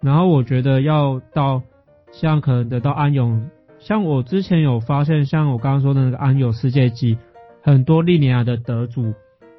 [0.00, 1.62] 然后我觉得要到
[2.10, 7.18] 像可能得到安永，像我之前有发现，像我刚刚说的那个安永世界级，
[7.62, 9.12] 很多历年来的得主，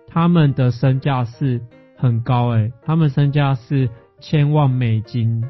[0.08, 1.62] 他们的身价是
[1.95, 3.88] 很高诶，他们身价是
[4.19, 5.43] 千万美金，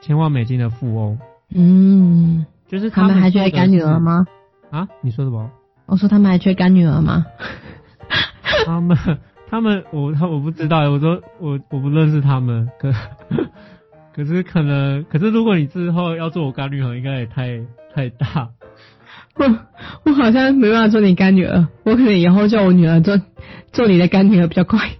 [0.00, 1.18] 千万美金的富翁。
[1.54, 2.46] 嗯。
[2.66, 4.26] 就是他们还缺干女儿吗？
[4.70, 5.50] 啊，你说什么？
[5.86, 7.24] 我说他们还缺干女儿吗？
[8.66, 8.96] 他们，
[9.48, 12.92] 他们，我他我不知道，我说我我不认识他们，可
[14.14, 17.60] 可是可能，可是如果你之后要做我干女儿，应该也太
[17.94, 18.48] 太大。
[19.36, 19.44] 我
[20.04, 23.20] 我好像没办法做你干女儿，我可能以后叫我女儿做
[23.72, 24.90] 做你的干女儿比较快。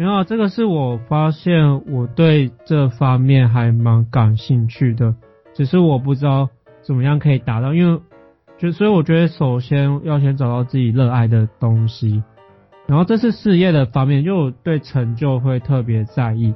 [0.00, 5.14] 没有，这个是我发现我对这方面还蛮感兴趣的。
[5.52, 6.48] 只是我不知道
[6.80, 8.00] 怎么样可以达到，因为
[8.56, 12.22] 就所以我觉得首先要先找到自己热爱的东西，
[12.86, 16.54] 然后这是事业的方面，就我对成就会特别在意。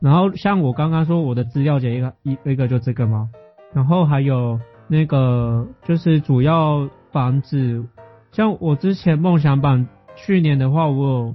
[0.00, 3.28] 然后像我刚刚说我的资料节一个一一个就这个嘛，
[3.72, 7.84] 然后还有那个就是主要房子，
[8.32, 11.34] 像我之前梦想版去年的话，我有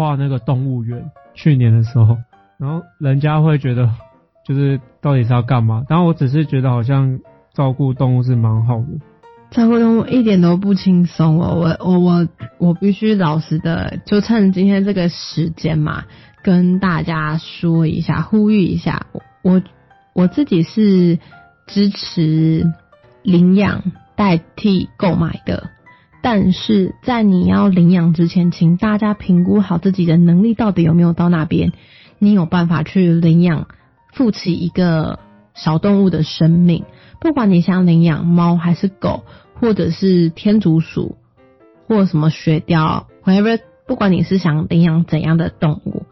[0.00, 2.16] 画那个动物园，去年的时候，
[2.58, 3.90] 然后人家会觉得。
[4.42, 5.84] 就是到底是要干嘛？
[5.86, 7.20] 但我只是觉得好像
[7.54, 8.86] 照顾动物是蛮好的。
[9.50, 11.54] 照顾动物一点都不轻松哦！
[11.54, 16.04] 我我我我必须老实的，就趁今天这个时间嘛，
[16.42, 19.06] 跟大家说一下，呼吁一下，
[19.42, 19.62] 我
[20.14, 21.18] 我自己是
[21.66, 22.66] 支持
[23.22, 23.82] 领养
[24.16, 25.68] 代替购买的，
[26.22, 31.72] 但是在你要领养之前，请大家评估好自己的能力到底有没有到那边，
[32.18, 33.66] 你有办法去领养。
[34.12, 35.20] 负起一个
[35.54, 36.82] 小动物的生命，
[37.20, 39.22] 不管你想领养猫还是狗，
[39.54, 41.16] 或者是天竺鼠，
[41.86, 46.06] 或什么雪貂，whatever，不管你是想领养怎样的动物，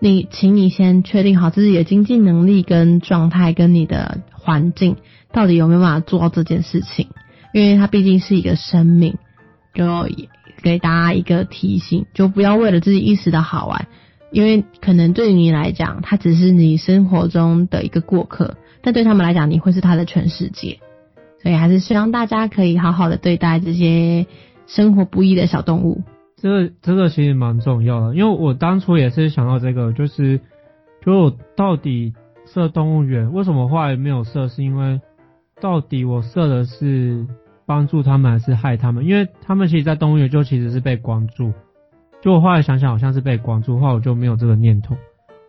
[0.00, 4.96] 你，请你先确定好自己的经济能力跟状态，跟你的环境
[5.32, 7.06] 到底有没有办法做到这件事情，
[7.54, 9.18] 因为它毕竟是一个生命，
[9.76, 10.08] 就
[10.62, 13.86] 给大家一个提醒，就不要为了自己一时的好玩。
[14.32, 20.80] 因为可能对你来讲，它只是你生活中的一个过客，但对他们来讲，你会是他的全世界。
[21.40, 24.26] 所以还是希望大家可以好好的对待这些
[24.66, 26.02] 生活不易的小动物。
[26.36, 30.40] 这个这个其实蛮重要的，因为我当初也是想到这个，就是
[31.04, 32.12] 就到底
[32.52, 34.48] 设动物园，为什么后来没有设？
[34.48, 35.00] 是因为
[35.60, 37.26] 到底我设的是
[37.66, 39.04] 帮助他们还是害他们？
[39.04, 41.52] 因为他们其实，在动物园就其实是被关注。
[42.22, 44.96] 就我后来想想，好像是被关注，后来我就没有这个念头。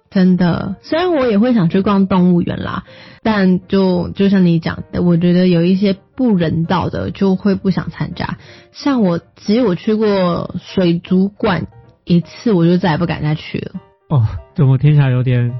[0.10, 2.86] 真的，虽然我也会想去逛动物园啦，
[3.24, 8.38] 但就就像你讲的，我觉得有一些不人道的，就会不想参加。
[8.72, 11.68] 像我，只有我去过水族馆
[12.06, 13.72] 一次，我就再也不敢再去了。
[14.10, 14.26] 哦，
[14.56, 15.54] 怎么听起来有点？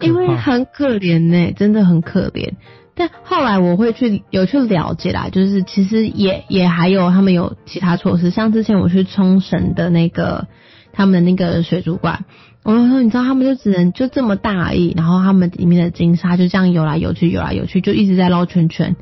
[0.00, 2.52] 因为很可怜呢，真的很可怜。
[2.98, 10.48] 但后来我会去有去了解啦，就是其实也也还有他们有其他措施，像之前我去冲绳的那个
[10.92, 12.24] 他们的那个水族馆，
[12.64, 18.96] 我说你知道他们就只能就这么大而已，然后他们里面的金鲨就这样游来游去游来游去，就一直在绕圈圈。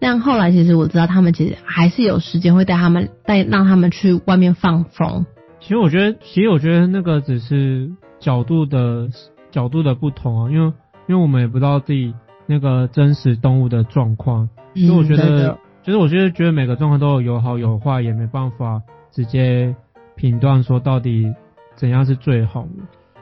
[0.00, 5.24] 但后来其实我知道他们其实还是有时间会带他们带让他们去外面放风。
[5.60, 9.08] 其实我觉得，其实我觉得那个只是角度的
[9.52, 10.72] 角度的不同啊，因为
[11.06, 12.12] 因为我们也不知道自己。
[12.46, 18.82] 那个真实动物的状况，所以我觉得，就是我觉得觉得每个状况都有有好有坏，也没办法
[19.12, 19.74] 直接
[20.14, 21.32] 评断说到底
[21.76, 22.68] 怎样是最好的。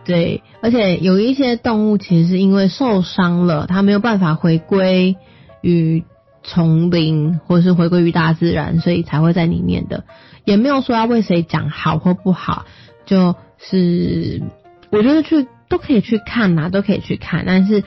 [0.04, 5.16] 对，而且有一些动物其实是因为受伤了，它没有办法回归
[5.62, 6.04] 与
[6.42, 10.04] 丛林或是回归于大自然，所以才会在里面的，
[10.44, 12.66] 也没有说要为谁讲好或不好，
[13.06, 14.42] 就是
[14.90, 17.82] 我觉得去都可以去看呐，都可以去看，但是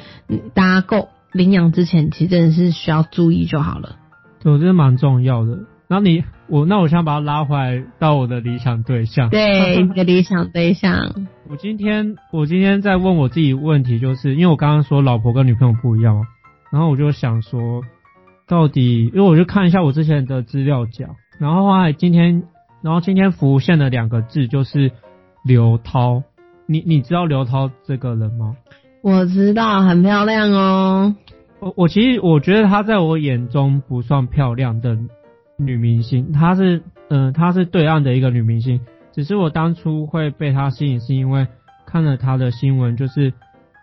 [0.56, 3.96] 大家够领养之前，其实真的是需要注意就好了。
[4.42, 5.60] 对，我觉得蛮重要的。
[5.88, 11.14] 然后你我那我想把它拉回来到我的理想对象，对，你的理想对象。
[11.50, 16.26] 我今天我今天在问我自己问题，就是因为我刚刚说老婆跟女朋友不一样，
[16.74, 17.84] 然后我就想说，
[18.48, 22.44] 到底因为我就看一下我之前的资料讲，然后后来今天
[22.82, 24.92] 然后今天浮现的两个字就是
[25.46, 26.24] 刘涛，
[26.66, 28.58] 你你知道刘涛这个人吗？
[29.10, 31.16] 我知道，很漂亮哦。
[31.62, 34.98] 我我其实我觉得她在我眼中不算漂亮的
[35.58, 38.82] 女明星，她是嗯她是对岸的一个女明星。
[39.14, 41.48] 只是我当初会被她吸引，是因为
[41.86, 43.32] 看了她的新闻，就是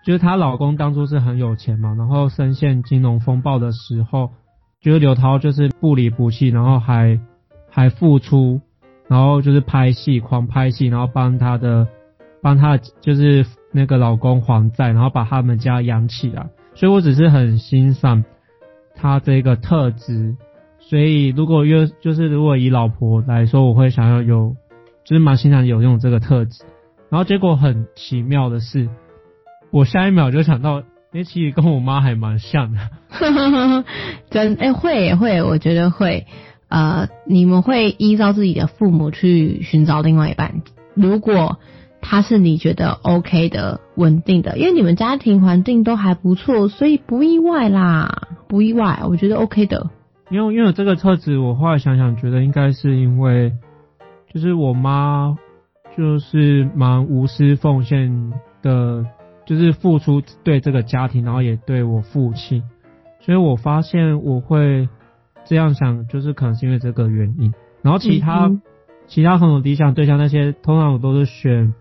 [0.04, 4.28] 就是她老公当初是很有钱嘛，然后深陷金融风暴的时候，
[4.82, 7.18] 觉得刘涛就是不离不弃，然后还
[7.70, 8.60] 还付出，
[9.08, 11.88] 然后就是拍戏狂拍戏，然后帮她的
[12.44, 18.24] 帮她就是那个老公还债，然后把他们家养起来，所以我只是很欣赏
[18.94, 20.36] 她这个特质，
[20.78, 24.54] 所以如果约就是如果以老婆来说，我会想要有。
[25.06, 26.64] 就是蛮欣赏有用这个特质，
[27.10, 28.88] 然后结果很奇妙的是，
[29.70, 30.82] 我下一秒就想到，
[31.12, 32.78] 哎，其实跟我妈还蛮像的。
[34.30, 36.26] 真哎会会，我觉得会。
[36.70, 40.62] 呃，你们会依照自己的父母去寻找另外一半，
[40.94, 41.58] 如果
[42.04, 49.90] 他是你觉得 OK 的、稳定的，因为你们家庭环境都还不错，所以不意外啦，不意外，我觉得 OK 的。
[50.30, 53.52] 因为因为这个特质，我后来想想，觉得应该是因为。
[54.32, 55.38] 就是我妈，
[55.96, 58.32] 就是蛮无私奉献
[58.62, 59.06] 的，
[59.46, 62.64] 就是付出对这个家庭，然后也对我父亲，
[63.20, 64.88] 所以我发现我会
[65.44, 67.54] 这样想，就是可能是因为这个原因。
[67.80, 68.50] 然后其他
[69.06, 71.72] 其他很多理想对象那些，通常我都是选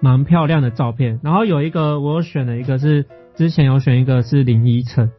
[0.00, 1.20] 蛮漂亮的照片。
[1.22, 5.10] 然后有一个我选了一个是之前有选一个是林依晨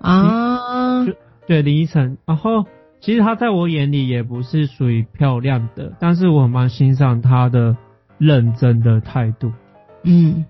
[0.00, 1.04] 啊，
[1.46, 2.66] 对林依晨，然后。
[3.02, 7.74] 其实她在我眼里也不是属于漂亮的，但是我蛮欣赏她的
[8.18, 9.54] 认真的态度。
[10.02, 10.44] 嗯，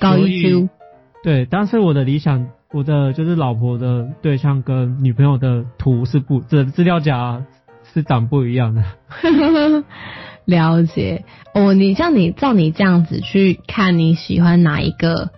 [0.00, 0.68] 高一 Q。
[1.22, 7.46] 对，但是我的理想，我的就是老婆的对象跟女朋友的图是不，这资料夹
[7.84, 8.82] 是长不一样的。
[10.46, 15.30] 了解哦，你像你照你这样子去看，你喜欢哪一个？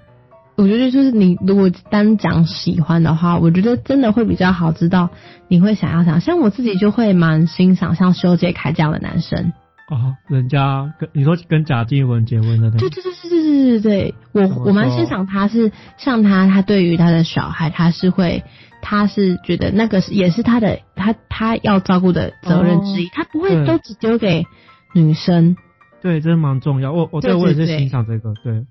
[0.56, 5.10] 我觉得就是你如果单讲喜欢的话，我觉得真的会比较好知道
[5.46, 6.20] 你会想要想。
[6.20, 9.52] 像我自己就会蛮欣赏像修杰楷这样的男生。
[9.88, 12.70] 哦，人家跟你说跟贾静雯结婚的。
[12.72, 18.42] 对对对对对对对我我蛮欣赏他是像他，他对于他的小孩，他是会，
[18.82, 24.44] 他是觉得那个是也是他的他他要照顾的责任之一，他不会都只丢给
[24.92, 25.56] 女生。
[26.00, 26.92] 对，这蛮重要。
[26.92, 28.66] 我我对我也是欣赏这个，对。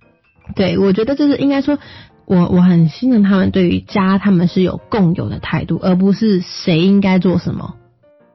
[0.56, 1.78] 对，我觉得就是应该说，
[2.26, 7.76] 我我很信任他们对于家，他们是有共有的态度，而不是谁应该做什么。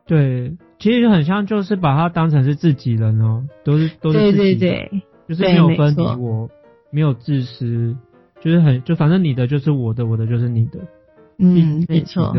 [0.06, 6.50] 对，其实很像就是把他当成是自己人哦，都是都是对对对，就是没有分你我，
[6.90, 7.96] 没有自私，
[8.42, 10.80] 就是很就反正你的就是我的，我的就是你的。
[11.38, 12.34] 嗯，没错。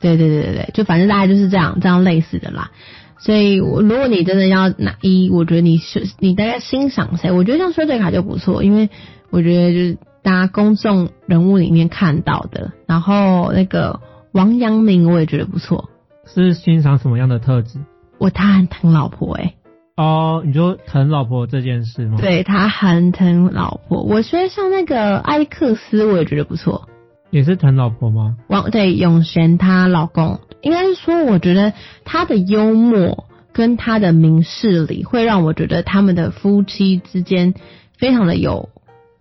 [0.00, 2.72] 对对对对对，就反正大概就是这样这样类似的啦。
[3.18, 7.32] 所以，我如果你真的要拿一，我觉得你是你大概欣赏谁？
[7.32, 8.90] 我觉得像薛瑞卡就不错，因为
[9.30, 12.72] 我觉得就是大家公众人物里面看到的。
[12.86, 14.00] 然后那个
[14.32, 15.88] 王阳明，我也觉得不错。
[16.26, 17.78] 是欣赏什么样的特质？
[18.18, 19.54] 我他很疼老婆哎。
[19.96, 22.18] 哦，你说疼老婆这件事吗？
[22.20, 24.02] 对他很疼老婆。
[24.02, 26.86] 我觉得像那个艾克斯，我也觉得不错。
[27.30, 28.36] 也是疼老婆吗？
[28.48, 30.38] 王对永贤她老公。
[30.66, 31.72] 应该是说，我觉得
[32.04, 37.54] 他的幽默跟他的明事理，会让我觉得他们的夫妻之间
[37.96, 38.68] 非常的有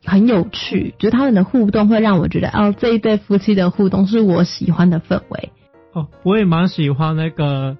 [0.03, 5.51] 很有趣，就他们的互动会让我觉得，哦，这一对夫妻的互动是我喜欢的氛围。
[5.93, 7.77] 哦，我也蛮喜欢那个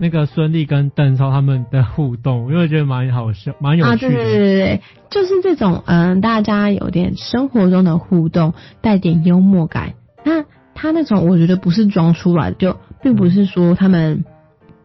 [0.00, 4.12] 那个孙俪跟邓超他们的互动，因为觉得蛮好笑，蛮有趣的。
[4.12, 9.94] 对对对对，就是这种嗯，大家有点生活中的互动，带点幽默感。
[10.24, 10.44] 那。
[10.82, 14.24] 他那种我觉得不是装出来的，就并不是说他们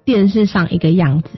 [0.06, 1.30] 电视上一个样子，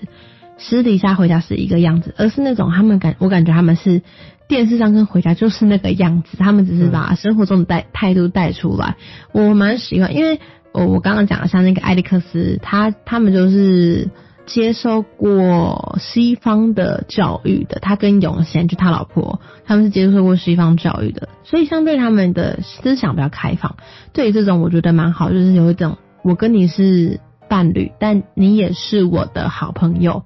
[0.57, 4.01] 私底下回家是一个样子，而是那种他们感我感觉他们是
[4.49, 8.97] 电视上跟回家就是那个样子，他们只是把生活中的带态度带出来。
[9.31, 10.41] 我蛮喜欢，因为
[10.73, 14.09] 我我刚刚讲的像那个艾利克斯，他他们就是
[14.49, 23.75] 接受过西方的教育的，他跟永贤就他老婆，他们是接受过西方教育的，所以相对他们的思想比较开放。
[24.11, 30.23] 对于这种，我觉得蛮好，就是有一种我跟你是伴侣，但你也是我的好朋友，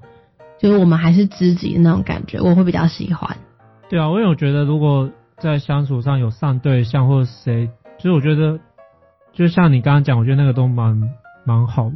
[0.57, 3.35] 就是我们还是知己的那种感觉，我会比较喜欢。
[3.89, 8.57] 对啊，我有觉得如果在相处上有上对象或者谁，就是我觉得，
[9.33, 11.09] 就像你刚刚讲，我觉得那个都蛮
[11.45, 11.95] 蛮好的。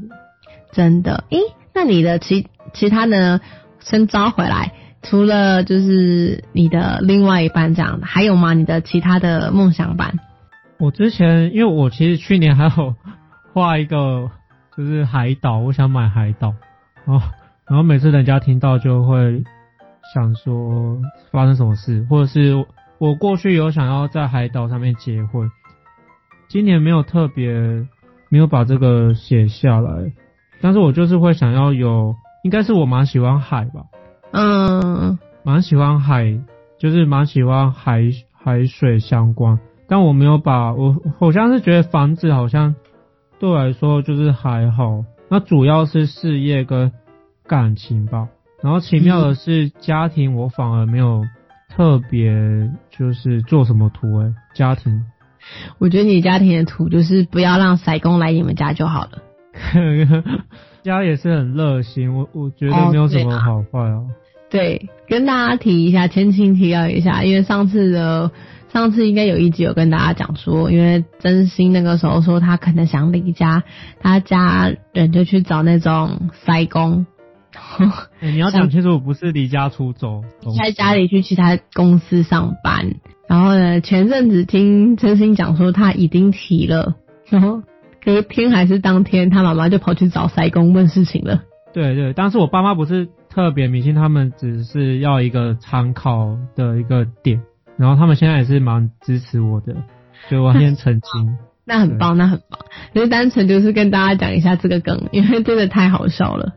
[0.73, 1.39] 真的，诶，
[1.77, 3.39] 那你的其其他的
[3.81, 4.73] 先招回来，
[5.03, 8.53] 除了就是你的另外一半这样的，还有吗？
[8.53, 10.17] 你的其他的梦想版？
[10.79, 12.95] 我之前因为我其实去年还有
[13.53, 14.31] 画一个
[14.75, 16.55] 就是海岛，我想买海岛
[17.05, 17.21] 哦，
[17.67, 19.43] 然后每次人家听到就会
[20.15, 20.97] 想说
[21.31, 22.65] 发生什么事，或者是
[22.97, 25.51] 我过去有想要在海岛上面结婚，
[26.47, 27.51] 今年没有特别
[28.29, 30.11] 没有把这个写下来。
[30.61, 33.85] 但是我就是会想要有，应该是我蛮喜欢海吧，
[34.31, 36.39] 嗯，蛮喜欢海，
[36.79, 38.03] 就是蛮喜欢海
[38.33, 39.59] 海水相关。
[39.87, 42.75] 但我没有把我，好像是觉得房子好像
[43.39, 46.91] 对我来说就是还好，那主要是事业跟
[47.47, 48.27] 感情吧。
[48.61, 51.23] 然后奇妙的是家庭，我反而没有
[51.69, 52.33] 特别
[52.89, 55.05] 就是做什么图诶，家庭。
[55.77, 59.19] 我觉得你家庭的图就是不要让塞工来你们家就好了。
[60.83, 64.05] 家也是很热心，我我觉得没有什么好坏哦。
[64.49, 68.31] 对，跟大家提一下，前情提要一下，因为上次的
[68.71, 73.63] 上次应该有一集有跟大家讲说，因为真心那个时候说他可能想离家，
[73.99, 77.05] 他家人就去找那种塞工。
[78.21, 80.23] 你要讲清楚，我不是离家出走，
[80.57, 82.95] 在家里去其他公司上班。
[83.27, 86.95] 然后呢，前阵子听真心讲说他已经提了，
[87.29, 87.61] 然后。
[88.07, 91.41] 隔天还是当天，他妈妈就跑去找塞公问事情了。
[91.73, 97.41] 对对，当时我爸妈不是特别迷信，他们只是要一个参考的一个点，
[97.75, 99.75] 然后他们现在也是蛮支持我的，
[100.29, 101.37] 所以我先澄清。
[101.67, 102.61] 那很棒，那很棒。
[102.93, 106.53] 就单纯就是跟大家讲一下这个梗，因为真的太好笑了。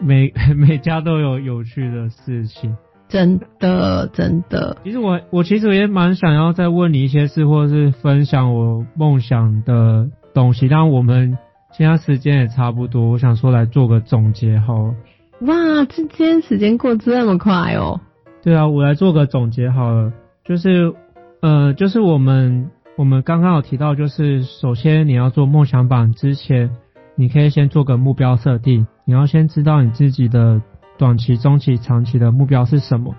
[0.00, 2.76] 每 每家都有有趣的事情，
[3.08, 4.76] 真的真的。
[4.84, 10.10] 其实我我其实也蛮想要再问你一些事，或者是分享我梦想的。
[10.32, 11.36] 东西，但我们
[11.72, 14.94] 现在时间也差不多，我想说来做个总结好。
[15.40, 18.00] 哇，今天时间过这么快哦。
[18.42, 20.12] 对啊，我来做个总结好了，
[20.44, 20.94] 就是
[21.40, 26.70] 呃，就是我们我们刚刚有提到，就是首先你要做梦想版之前，
[27.16, 30.60] 你可以先做个目标设定，你要先知道你自己的
[30.98, 33.14] 短期、中期、长期的目标是什么，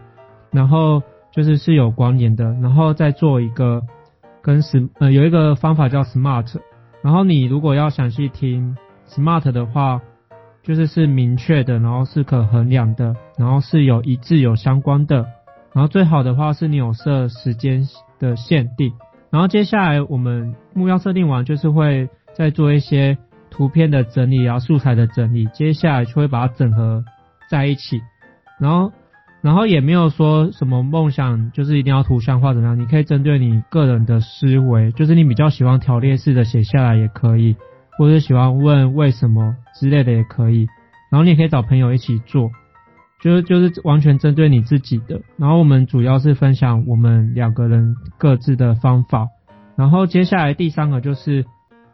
[0.52, 1.02] 然后
[1.32, 3.82] 就是是有关联的，然后再做一个
[4.42, 6.60] 跟 S 呃有一个方法叫 SMART。
[7.02, 8.76] 然后你如果要详细听
[9.08, 10.02] SMART 的话，
[10.64, 15.26] 就是是明确的，然后是可衡量的，然后是有一致有相关的，
[15.74, 17.88] 然后最好的话是你有设时间
[18.20, 18.94] 的限定。
[19.30, 23.18] 然后接下来我们目标设定完，就是会再做一些
[23.50, 27.04] 图片的整理啊，素材的整理，接下来就会把它整合
[27.50, 28.02] 在一起，
[28.60, 28.92] 然后。
[29.42, 37.56] 然后也没有说什么梦想就是一定要图像化怎么样，你可以针对你个人的思维，就是你比较喜欢条列式的写下来也可以，
[37.98, 40.68] 或者喜欢问为什么之类的也可以。
[41.10, 42.52] 然后你也可以找朋友一起做，
[43.20, 45.20] 就是就是完全针对你自己的。
[45.38, 49.28] 然后我们主要是分享我们两个人各自的方法。
[49.76, 51.46] 然后接下来第三个就是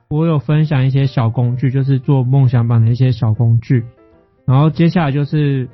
[0.09, 3.85] 我有分享一些小工具，就是做梦想版的一些小工具。
[4.45, 5.69] 然后接下来就是。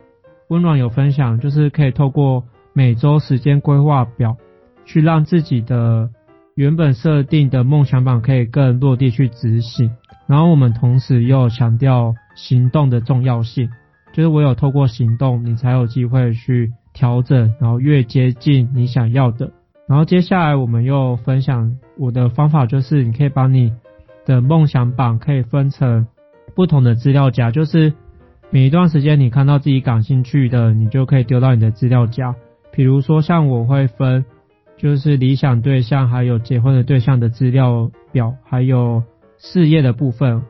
[0.49, 4.37] 温暖有分享，就是可以透过每周时间规划表，
[4.85, 6.09] 去让自己的
[6.55, 9.91] 原本设定的梦想版可以更落地去执行。
[10.27, 13.69] 然后我们同时又强调行动的重要性，
[14.13, 19.51] 就是我有透过行动，你才有机会去调整，然后越接近你想要的。
[19.87, 23.73] 然后接下来我们又分享我的方法，就是你可以把你
[24.25, 26.07] 的梦想版可以分成
[26.55, 27.93] 不同的资料夹，就是。
[28.53, 32.35] 每一段时间，你看到自己感兴趣的，你就可以丢到你的资料夹。
[32.71, 34.25] 比如说，像我会分，
[34.77, 39.01] 就是理想对象，还有结婚的对象的资料表，还有
[39.39, 40.43] 事业的部分，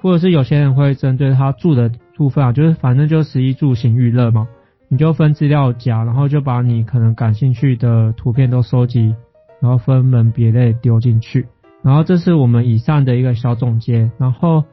[0.00, 4.48] 或者是有些人会针对他住的部分啊，就是反正就十一住行娱乐嘛，
[4.88, 9.14] 你就分资料夹，然后就把你可能感兴趣的图片都收集，
[9.60, 11.46] 然后分门别类丢进去。
[11.84, 14.64] 然后这是我们以上的一个小总结，然后。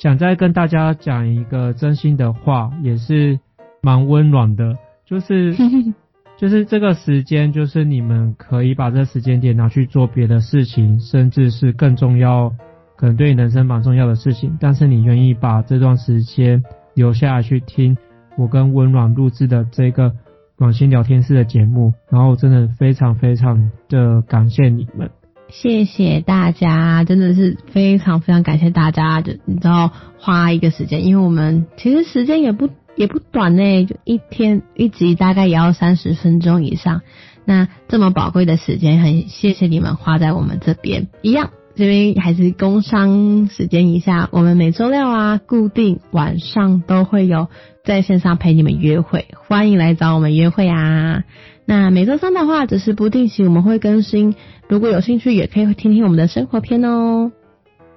[0.00, 3.40] 想再跟大家讲一个真心的话，也是
[3.82, 5.56] 蛮温暖的，就是
[6.38, 12.52] 就是这个时间，就是你们可以把这时间点拿去做别的事情，甚至是更重要，
[12.96, 14.56] 可能对你人生蛮重要的事情。
[14.60, 16.62] 但是你愿意把这段时间
[16.94, 17.96] 留下来去听
[18.36, 20.12] 我跟温暖录制的这个
[20.58, 25.10] 暖心聊天室的节目，然后真的非常非常的感谢你们。
[25.50, 37.00] 谢谢大家，真的是非常非常感谢大家，就你知道花一个时间，因为我们其实时间也不也不短呢，就一天一集大概也要三十分钟以上。
[37.44, 41.08] 那这么宝贵的时间，很谢谢你们花在我们这边。
[41.22, 47.48] 一样，这边还是工商时间一下，我们每周六啊，固定晚上都会有
[47.84, 51.24] 在线上陪你们约会，欢迎来找我们约会啊。
[51.70, 54.34] 那每周三的话，只是不定期我们会更新，
[54.68, 57.30] 如果有兴趣也可以听听我们的生活篇哦。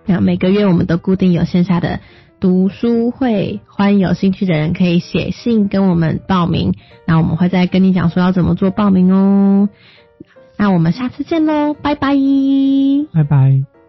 [0.05, 2.01] 那每个月我们都固定有线下的
[2.41, 6.73] 读书会，欢迎有兴趣的人可以写信跟我们报名，
[7.07, 9.69] 那我们会再跟你讲说要怎么做报名哦。
[10.57, 12.13] 那我们下次见喽，拜拜。
[13.13, 13.80] 拜拜。